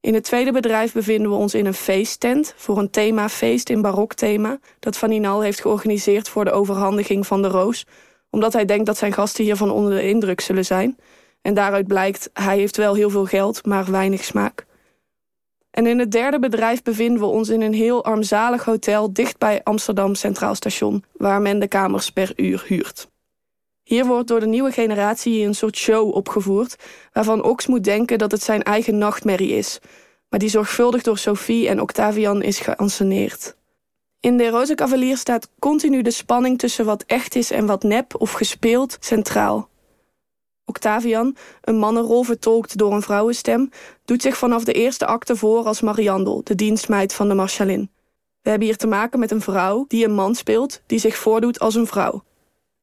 In 0.00 0.14
het 0.14 0.24
tweede 0.24 0.52
bedrijf 0.52 0.92
bevinden 0.92 1.30
we 1.30 1.36
ons 1.36 1.54
in 1.54 1.66
een 1.66 1.74
feesttent 1.74 2.54
voor 2.56 2.78
een 2.78 2.90
themafeest 2.90 3.68
in 3.68 3.82
barokthema 3.82 4.58
dat 4.80 4.96
Van 4.96 5.12
Inal 5.12 5.40
heeft 5.40 5.60
georganiseerd 5.60 6.28
voor 6.28 6.44
de 6.44 6.52
overhandiging 6.52 7.26
van 7.26 7.42
de 7.42 7.48
roos, 7.48 7.86
omdat 8.30 8.52
hij 8.52 8.64
denkt 8.64 8.86
dat 8.86 8.96
zijn 8.96 9.12
gasten 9.12 9.44
hiervan 9.44 9.70
onder 9.70 9.94
de 9.94 10.08
indruk 10.08 10.40
zullen 10.40 10.64
zijn. 10.64 10.98
En 11.42 11.54
daaruit 11.54 11.86
blijkt, 11.86 12.30
hij 12.32 12.58
heeft 12.58 12.76
wel 12.76 12.94
heel 12.94 13.10
veel 13.10 13.26
geld, 13.26 13.66
maar 13.66 13.90
weinig 13.90 14.24
smaak. 14.24 14.66
En 15.74 15.86
in 15.86 15.98
het 15.98 16.10
derde 16.10 16.38
bedrijf 16.38 16.82
bevinden 16.82 17.20
we 17.20 17.26
ons 17.26 17.48
in 17.48 17.60
een 17.60 17.74
heel 17.74 18.04
armzalig 18.04 18.64
hotel 18.64 19.12
dicht 19.12 19.38
bij 19.38 19.60
Amsterdam 19.62 20.14
Centraal 20.14 20.54
Station, 20.54 21.04
waar 21.12 21.42
men 21.42 21.58
de 21.58 21.68
kamers 21.68 22.10
per 22.10 22.32
uur 22.36 22.64
huurt. 22.66 23.08
Hier 23.82 24.06
wordt 24.06 24.28
door 24.28 24.40
de 24.40 24.46
nieuwe 24.46 24.70
generatie 24.70 25.46
een 25.46 25.54
soort 25.54 25.76
show 25.76 26.14
opgevoerd, 26.14 26.76
waarvan 27.12 27.42
Ox 27.42 27.66
moet 27.66 27.84
denken 27.84 28.18
dat 28.18 28.30
het 28.30 28.42
zijn 28.42 28.62
eigen 28.62 28.98
nachtmerrie 28.98 29.52
is, 29.52 29.78
maar 30.28 30.38
die 30.38 30.48
zorgvuldig 30.48 31.02
door 31.02 31.18
Sophie 31.18 31.68
en 31.68 31.80
Octavian 31.80 32.42
is 32.42 32.58
geanceneerd. 32.58 33.56
In 34.20 34.36
De 34.36 34.48
Roze 34.48 34.74
Cavalier 34.74 35.16
staat 35.16 35.50
continu 35.58 36.02
de 36.02 36.10
spanning 36.10 36.58
tussen 36.58 36.84
wat 36.84 37.04
echt 37.06 37.34
is 37.34 37.50
en 37.50 37.66
wat 37.66 37.82
nep 37.82 38.14
of 38.20 38.32
gespeeld 38.32 38.96
centraal. 39.00 39.68
Octavian, 40.64 41.36
een 41.60 41.76
mannenrol 41.76 42.22
vertolkt 42.22 42.78
door 42.78 42.92
een 42.92 43.02
vrouwenstem, 43.02 43.70
doet 44.04 44.22
zich 44.22 44.36
vanaf 44.36 44.64
de 44.64 44.72
eerste 44.72 45.06
acte 45.06 45.36
voor 45.36 45.64
als 45.64 45.80
Mariandel, 45.80 46.40
de 46.44 46.54
dienstmeid 46.54 47.14
van 47.14 47.28
de 47.28 47.34
Marchalin. 47.34 47.90
We 48.42 48.50
hebben 48.50 48.68
hier 48.68 48.76
te 48.76 48.86
maken 48.86 49.18
met 49.18 49.30
een 49.30 49.40
vrouw 49.40 49.84
die 49.88 50.04
een 50.04 50.14
man 50.14 50.34
speelt, 50.34 50.82
die 50.86 50.98
zich 50.98 51.16
voordoet 51.16 51.58
als 51.58 51.74
een 51.74 51.86
vrouw. 51.86 52.24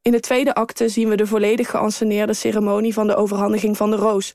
In 0.01 0.11
de 0.11 0.19
tweede 0.19 0.53
acte 0.53 0.89
zien 0.89 1.09
we 1.09 1.15
de 1.15 1.27
volledig 1.27 1.69
geanceneerde 1.69 2.33
ceremonie 2.33 2.93
van 2.93 3.07
de 3.07 3.15
overhandiging 3.15 3.77
van 3.77 3.89
de 3.91 3.97
roos, 3.97 4.33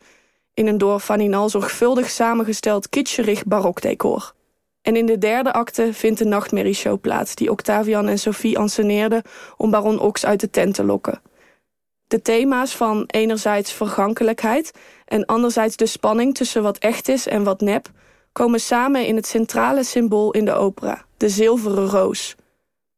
in 0.54 0.66
een 0.66 0.78
door 0.78 1.00
Faninal 1.00 1.48
zorgvuldig 1.48 2.10
samengesteld 2.10 2.88
kitscherig 2.88 3.44
barokdecor. 3.44 4.34
En 4.82 4.96
in 4.96 5.06
de 5.06 5.18
derde 5.18 5.52
acte 5.52 5.92
vindt 5.92 6.18
de 6.18 6.24
nachtmerrieshow 6.24 7.00
plaats, 7.00 7.34
die 7.34 7.50
Octavian 7.50 8.08
en 8.08 8.18
Sophie 8.18 8.58
anceneerden 8.58 9.22
om 9.56 9.70
baron 9.70 9.98
Ox 9.98 10.26
uit 10.26 10.40
de 10.40 10.50
tent 10.50 10.74
te 10.74 10.84
lokken. 10.84 11.20
De 12.08 12.22
thema's 12.22 12.76
van 12.76 13.04
enerzijds 13.06 13.72
vergankelijkheid 13.72 14.72
en 15.04 15.24
anderzijds 15.24 15.76
de 15.76 15.86
spanning 15.86 16.34
tussen 16.34 16.62
wat 16.62 16.78
echt 16.78 17.08
is 17.08 17.26
en 17.26 17.44
wat 17.44 17.60
nep 17.60 17.90
komen 18.32 18.60
samen 18.60 19.06
in 19.06 19.16
het 19.16 19.26
centrale 19.26 19.84
symbool 19.84 20.30
in 20.30 20.44
de 20.44 20.52
opera, 20.52 21.04
de 21.16 21.28
zilveren 21.28 21.86
roos. 21.86 22.34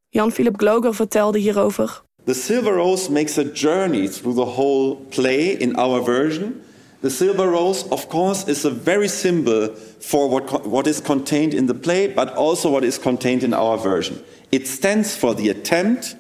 Jan-Philip 0.09 0.59
Gloger 0.59 0.95
vertelde 0.95 1.39
hierover. 1.39 2.03
The 2.25 2.35
Silver 2.35 2.75
Rose 2.75 3.13
makes 3.13 3.39
a 3.39 3.45
journey 3.53 4.09
through 4.09 4.37
the 4.37 4.45
whole 4.45 4.97
play 5.09 5.57
in 5.59 5.77
our 5.77 6.05
version. 6.05 6.63
The 7.01 7.11
Silver 7.11 7.51
Rose, 7.51 7.89
of 7.89 8.09
course, 8.09 8.45
is 8.47 8.65
a 8.65 8.71
very 8.71 9.09
symbol 9.09 9.71
for 9.99 10.29
what, 10.29 10.67
what 10.67 10.87
is 10.87 11.01
contained 11.03 11.55
in 11.55 11.67
the 11.67 11.75
play, 11.75 12.09
but 12.09 12.35
also 12.35 12.71
what 12.71 12.83
is 12.83 12.99
contained 12.99 13.43
in 13.43 13.55
our 13.55 13.79
version. 13.79 14.17
It 14.51 14.67
stands 14.67 15.17
for 15.17 15.35
the 15.35 15.49
attempt 15.51 16.17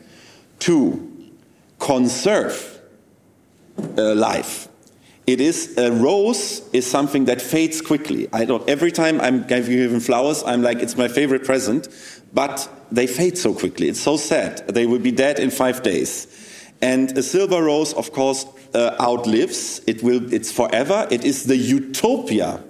to 0.59 0.99
conserve 1.79 2.78
uh, 3.97 4.15
life. 4.15 4.69
It 5.27 5.43
is 5.43 5.77
a 5.77 5.93
rose 5.93 6.63
is 6.73 6.87
something 6.87 7.27
that 7.27 7.43
fades 7.43 7.83
quickly. 7.83 8.29
I 8.33 8.47
don't. 8.47 8.67
Every 8.67 8.91
time 8.91 9.21
I'm 9.21 9.47
giving 9.47 10.01
flowers, 10.01 10.43
I'm 10.45 10.63
like, 10.63 10.79
it's 10.79 10.97
my 10.97 11.09
favorite 11.09 11.45
present. 11.45 11.89
But 12.33 12.67
they 12.91 13.07
fade 13.07 13.37
so 13.37 13.53
quickly. 13.53 13.89
It's 13.89 14.01
so 14.01 14.17
sad. 14.17 14.67
They 14.69 14.87
will 14.87 15.01
be 15.01 15.11
dead 15.11 15.39
in 15.39 15.51
five 15.51 15.83
days. 15.83 16.27
And 16.81 17.17
a 17.19 17.23
silver 17.23 17.63
rose, 17.63 17.93
of 17.93 18.13
course, 18.13 18.47
uh, 18.75 18.97
outlives. 19.01 19.83
It 19.87 20.03
will. 20.03 20.33
It's 20.33 20.51
forever. 20.51 21.07
It 21.11 21.25
is 21.25 21.45
the 21.45 21.57
utopia 21.57 22.63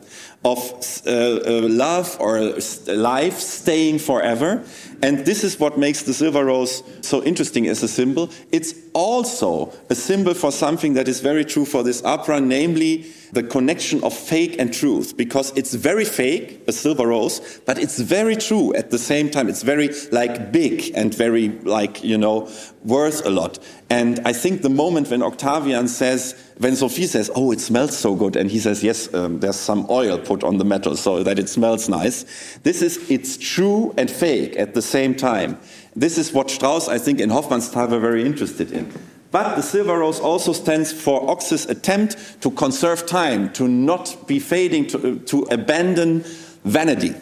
of 0.52 1.02
uh, 1.06 1.10
uh, 1.10 1.68
love 1.68 2.16
or 2.20 2.40
life 2.86 3.38
staying 3.38 3.98
forever. 3.98 4.64
And 5.02 5.24
this 5.24 5.44
is 5.44 5.60
what 5.60 5.78
makes 5.78 6.02
the 6.02 6.12
silver 6.12 6.44
rose 6.44 6.82
so 7.02 7.22
interesting 7.22 7.68
as 7.68 7.82
a 7.82 7.88
symbol. 7.88 8.30
It's 8.50 8.74
also 8.94 9.72
a 9.90 9.94
symbol 9.94 10.34
for 10.34 10.50
something 10.50 10.94
that 10.94 11.06
is 11.06 11.20
very 11.20 11.44
true 11.44 11.64
for 11.64 11.84
this 11.84 12.02
opera, 12.04 12.40
namely 12.40 13.06
the 13.32 13.42
connection 13.42 14.02
of 14.02 14.12
fake 14.12 14.56
and 14.58 14.72
truth, 14.72 15.16
because 15.16 15.52
it's 15.56 15.74
very 15.74 16.04
fake, 16.04 16.62
a 16.66 16.72
silver 16.72 17.06
rose, 17.06 17.60
but 17.66 17.78
it's 17.78 18.00
very 18.00 18.34
true 18.34 18.74
at 18.74 18.90
the 18.90 18.98
same 18.98 19.30
time. 19.30 19.48
It's 19.48 19.62
very 19.62 19.90
like 20.10 20.50
big 20.50 20.90
and 20.96 21.14
very 21.14 21.50
like, 21.62 22.02
you 22.02 22.18
know, 22.18 22.50
worth 22.84 23.24
a 23.24 23.30
lot. 23.30 23.58
And 23.90 24.20
I 24.24 24.32
think 24.32 24.62
the 24.62 24.70
moment 24.70 25.10
when 25.10 25.22
Octavian 25.22 25.88
says, 25.88 26.34
when 26.58 26.76
Sophie 26.76 27.06
says, 27.06 27.30
oh, 27.34 27.52
it 27.52 27.60
smells 27.60 27.96
so 27.96 28.14
good, 28.14 28.36
and 28.36 28.50
he 28.50 28.58
says, 28.58 28.82
yes, 28.82 29.12
um, 29.14 29.40
there's 29.40 29.56
some 29.56 29.86
oil 29.88 30.18
put 30.18 30.42
on 30.42 30.58
the 30.58 30.64
metal 30.64 30.96
so 30.96 31.22
that 31.22 31.38
it 31.38 31.48
smells 31.48 31.88
nice. 31.88 32.24
This 32.62 32.82
is, 32.82 32.98
it's 33.10 33.36
true 33.36 33.94
and 33.96 34.10
fake 34.10 34.58
at 34.58 34.74
the 34.74 34.82
same 34.82 35.14
time. 35.14 35.58
This 35.94 36.18
is 36.18 36.32
what 36.32 36.50
Strauss, 36.50 36.88
I 36.88 36.98
think, 36.98 37.20
in 37.20 37.30
Hofmannsthal 37.30 37.88
were 37.88 38.00
very 38.00 38.24
interested 38.24 38.72
in. 38.72 38.92
But 39.30 39.56
the 39.56 39.62
silver 39.62 39.98
rose 39.98 40.20
also 40.20 40.52
stands 40.52 40.92
for 40.92 41.30
Ox's 41.30 41.68
attempt 41.68 42.16
to 42.40 42.50
conserve 42.50 43.06
time, 43.06 43.52
to 43.52 43.68
not 43.68 44.16
be 44.26 44.40
fading, 44.40 44.86
to, 44.88 45.18
to 45.26 45.46
abandon 45.50 46.24
vanity. 46.64 47.12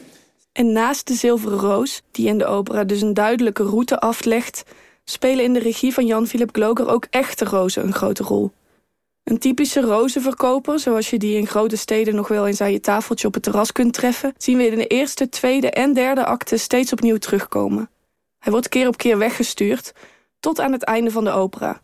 En 0.52 0.72
naast 0.72 1.06
de 1.06 1.14
zilveren 1.14 1.58
roos, 1.58 2.02
die 2.10 2.28
in 2.28 2.38
de 2.38 2.46
opera 2.46 2.84
dus 2.84 3.00
een 3.00 3.14
duidelijke 3.14 3.62
route 3.62 3.98
aflegt, 3.98 4.62
spelen 5.04 5.44
in 5.44 5.52
de 5.52 5.58
regie 5.58 5.94
van 5.94 6.06
Jan-Philip 6.06 6.50
Gloger 6.52 6.88
ook 6.88 7.06
echte 7.10 7.44
rozen 7.44 7.84
een 7.84 7.92
grote 7.92 8.22
rol. 8.22 8.50
Een 9.26 9.38
typische 9.38 9.80
rozenverkoper, 9.80 10.78
zoals 10.78 11.10
je 11.10 11.18
die 11.18 11.36
in 11.36 11.46
grote 11.46 11.76
steden 11.76 12.14
nog 12.14 12.28
wel 12.28 12.46
eens 12.46 12.60
aan 12.60 12.72
je 12.72 12.80
tafeltje 12.80 13.26
op 13.26 13.34
het 13.34 13.42
terras 13.42 13.72
kunt 13.72 13.92
treffen, 13.92 14.34
zien 14.36 14.56
we 14.56 14.66
in 14.66 14.78
de 14.78 14.86
eerste, 14.86 15.28
tweede 15.28 15.70
en 15.70 15.92
derde 15.92 16.24
acte 16.24 16.56
steeds 16.56 16.92
opnieuw 16.92 17.16
terugkomen. 17.16 17.90
Hij 18.38 18.52
wordt 18.52 18.68
keer 18.68 18.88
op 18.88 18.96
keer 18.96 19.18
weggestuurd, 19.18 19.92
tot 20.40 20.60
aan 20.60 20.72
het 20.72 20.82
einde 20.82 21.10
van 21.10 21.24
de 21.24 21.30
opera. 21.30 21.80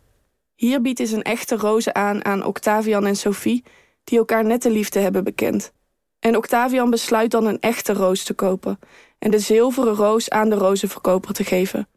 Hier 0.55 0.81
biedt 0.81 0.97
hij 0.97 1.07
zijn 1.07 1.21
echte 1.21 1.55
roze 1.55 1.93
aan 1.93 2.25
aan 2.25 2.45
Octavian 2.45 3.05
en 3.05 3.15
Sophie, 3.15 3.63
die 4.03 4.17
elkaar 4.17 4.45
net 4.45 4.61
de 4.61 4.71
liefde 4.71 4.99
hebben 4.99 5.23
bekend. 5.23 5.71
En 6.19 6.37
Octavian 6.37 6.89
besluit 6.89 7.31
dan 7.31 7.45
een 7.45 7.59
echte 7.59 7.93
roos 7.93 8.23
te 8.23 8.33
kopen 8.33 8.79
en 9.19 9.31
de 9.31 9.39
zilveren 9.39 9.95
roos 9.95 10.29
aan 10.29 10.49
de 10.49 10.55
rozenverkoper 10.55 11.33
te 11.33 11.43
geven. 11.43 11.87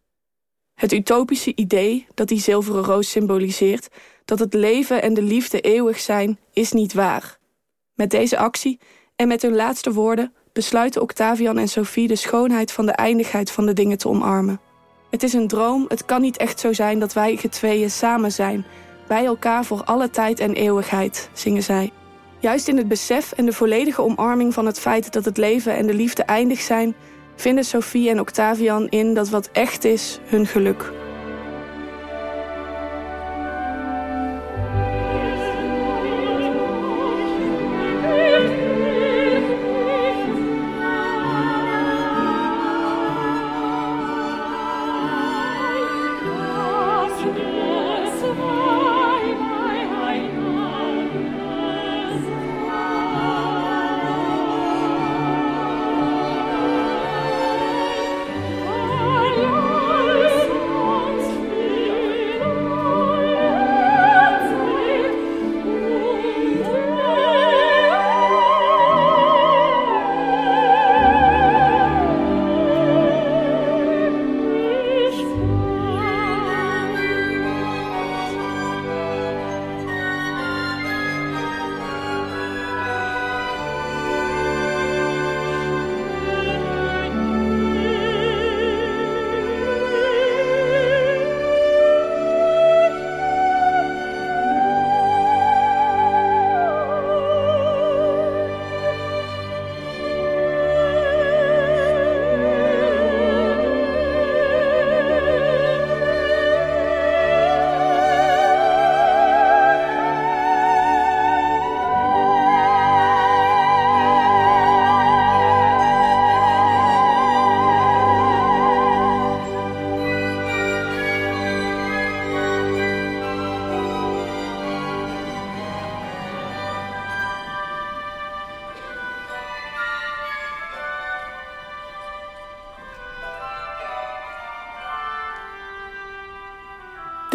Het 0.76 0.92
utopische 0.92 1.52
idee 1.54 2.06
dat 2.14 2.28
die 2.28 2.40
zilveren 2.40 2.84
roos 2.84 3.10
symboliseert, 3.10 3.88
dat 4.24 4.38
het 4.38 4.54
leven 4.54 5.02
en 5.02 5.14
de 5.14 5.22
liefde 5.22 5.60
eeuwig 5.60 6.00
zijn, 6.00 6.38
is 6.52 6.72
niet 6.72 6.92
waar. 6.92 7.38
Met 7.94 8.10
deze 8.10 8.38
actie 8.38 8.78
en 9.16 9.28
met 9.28 9.42
hun 9.42 9.54
laatste 9.54 9.92
woorden 9.92 10.32
besluiten 10.52 11.02
Octavian 11.02 11.58
en 11.58 11.68
Sophie 11.68 12.08
de 12.08 12.16
schoonheid 12.16 12.72
van 12.72 12.86
de 12.86 12.92
eindigheid 12.92 13.50
van 13.50 13.66
de 13.66 13.72
dingen 13.72 13.98
te 13.98 14.08
omarmen. 14.08 14.60
Het 15.10 15.22
is 15.22 15.32
een 15.32 15.48
droom, 15.48 15.84
het 15.88 16.04
kan 16.04 16.20
niet 16.20 16.36
echt 16.36 16.60
zo 16.60 16.72
zijn 16.72 16.98
dat 16.98 17.12
wij 17.12 17.36
getweeën 17.36 17.90
samen 17.90 18.32
zijn, 18.32 18.64
bij 19.08 19.24
elkaar 19.24 19.64
voor 19.64 19.84
alle 19.84 20.10
tijd 20.10 20.40
en 20.40 20.54
eeuwigheid, 20.54 21.30
zingen 21.32 21.62
zij. 21.62 21.92
Juist 22.38 22.68
in 22.68 22.76
het 22.76 22.88
besef 22.88 23.32
en 23.32 23.46
de 23.46 23.52
volledige 23.52 24.02
omarming 24.02 24.54
van 24.54 24.66
het 24.66 24.78
feit 24.78 25.12
dat 25.12 25.24
het 25.24 25.36
leven 25.36 25.76
en 25.76 25.86
de 25.86 25.94
liefde 25.94 26.22
eindig 26.22 26.60
zijn, 26.60 26.94
vinden 27.36 27.64
Sophie 27.64 28.10
en 28.10 28.20
Octavian 28.20 28.88
in 28.88 29.14
dat 29.14 29.28
wat 29.28 29.48
echt 29.52 29.84
is 29.84 30.18
hun 30.24 30.46
geluk. 30.46 30.92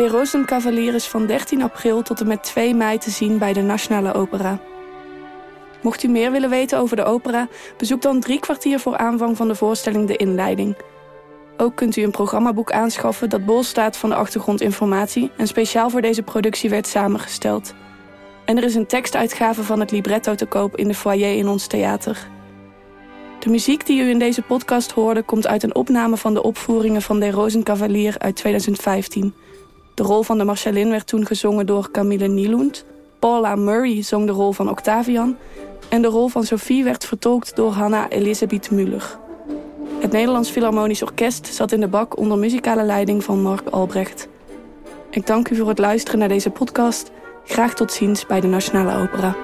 De 0.01 0.07
Rozenkavalier 0.07 0.93
is 0.93 1.07
van 1.07 1.25
13 1.25 1.61
april 1.61 2.01
tot 2.01 2.19
en 2.19 2.27
met 2.27 2.43
2 2.43 2.75
mei 2.75 2.97
te 2.97 3.09
zien 3.09 3.37
bij 3.37 3.53
de 3.53 3.61
Nationale 3.61 4.13
Opera. 4.13 4.59
Mocht 5.81 6.03
u 6.03 6.07
meer 6.07 6.31
willen 6.31 6.49
weten 6.49 6.79
over 6.79 6.95
de 6.95 7.03
opera, 7.03 7.47
bezoek 7.77 8.01
dan 8.01 8.19
drie 8.19 8.39
kwartier 8.39 8.79
voor 8.79 8.97
aanvang 8.97 9.37
van 9.37 9.47
de 9.47 9.55
voorstelling 9.55 10.07
de 10.07 10.15
inleiding. 10.15 10.77
Ook 11.57 11.75
kunt 11.75 11.95
u 11.95 12.01
een 12.01 12.11
programmaboek 12.11 12.71
aanschaffen 12.71 13.29
dat 13.29 13.45
bol 13.45 13.63
staat 13.63 13.97
van 13.97 14.09
de 14.09 14.15
achtergrondinformatie 14.15 15.31
en 15.37 15.47
speciaal 15.47 15.89
voor 15.89 16.01
deze 16.01 16.23
productie 16.23 16.69
werd 16.69 16.87
samengesteld. 16.87 17.73
En 18.45 18.57
er 18.57 18.63
is 18.63 18.75
een 18.75 18.87
tekstuitgave 18.87 19.63
van 19.63 19.79
het 19.79 19.91
libretto 19.91 20.35
te 20.35 20.45
koop 20.45 20.77
in 20.77 20.87
de 20.87 20.95
foyer 20.95 21.37
in 21.37 21.47
ons 21.47 21.67
theater. 21.67 22.27
De 23.39 23.49
muziek 23.49 23.85
die 23.85 24.01
u 24.01 24.09
in 24.09 24.19
deze 24.19 24.41
podcast 24.41 24.91
hoorde 24.91 25.21
komt 25.21 25.47
uit 25.47 25.63
een 25.63 25.75
opname 25.75 26.17
van 26.17 26.33
de 26.33 26.43
opvoeringen 26.43 27.01
van 27.01 27.19
De 27.19 27.31
Rozenkavalier 27.31 28.15
uit 28.17 28.35
2015. 28.35 29.33
De 29.93 30.03
rol 30.03 30.23
van 30.23 30.37
de 30.37 30.43
Marcellin 30.43 30.89
werd 30.89 31.07
toen 31.07 31.25
gezongen 31.25 31.65
door 31.65 31.91
Camille 31.91 32.27
Nielund. 32.27 32.85
Paula 33.19 33.55
Murray 33.55 34.01
zong 34.01 34.25
de 34.25 34.31
rol 34.31 34.51
van 34.51 34.69
Octavian. 34.69 35.37
En 35.89 36.01
de 36.01 36.07
rol 36.07 36.27
van 36.27 36.43
Sophie 36.43 36.83
werd 36.83 37.05
vertolkt 37.05 37.55
door 37.55 37.71
Hanna 37.71 38.09
Elisabeth 38.09 38.71
Muller. 38.71 39.19
Het 39.99 40.11
Nederlands 40.11 40.49
Philharmonisch 40.49 41.01
Orkest 41.01 41.47
zat 41.47 41.71
in 41.71 41.79
de 41.79 41.87
bak 41.87 42.17
onder 42.17 42.37
muzikale 42.37 42.83
leiding 42.83 43.23
van 43.23 43.41
Mark 43.41 43.67
Albrecht. 43.69 44.27
Ik 45.09 45.27
dank 45.27 45.49
u 45.49 45.55
voor 45.55 45.67
het 45.67 45.79
luisteren 45.79 46.19
naar 46.19 46.27
deze 46.27 46.49
podcast. 46.49 47.11
Graag 47.45 47.73
tot 47.73 47.91
ziens 47.91 48.25
bij 48.25 48.41
de 48.41 48.47
Nationale 48.47 49.03
Opera. 49.03 49.35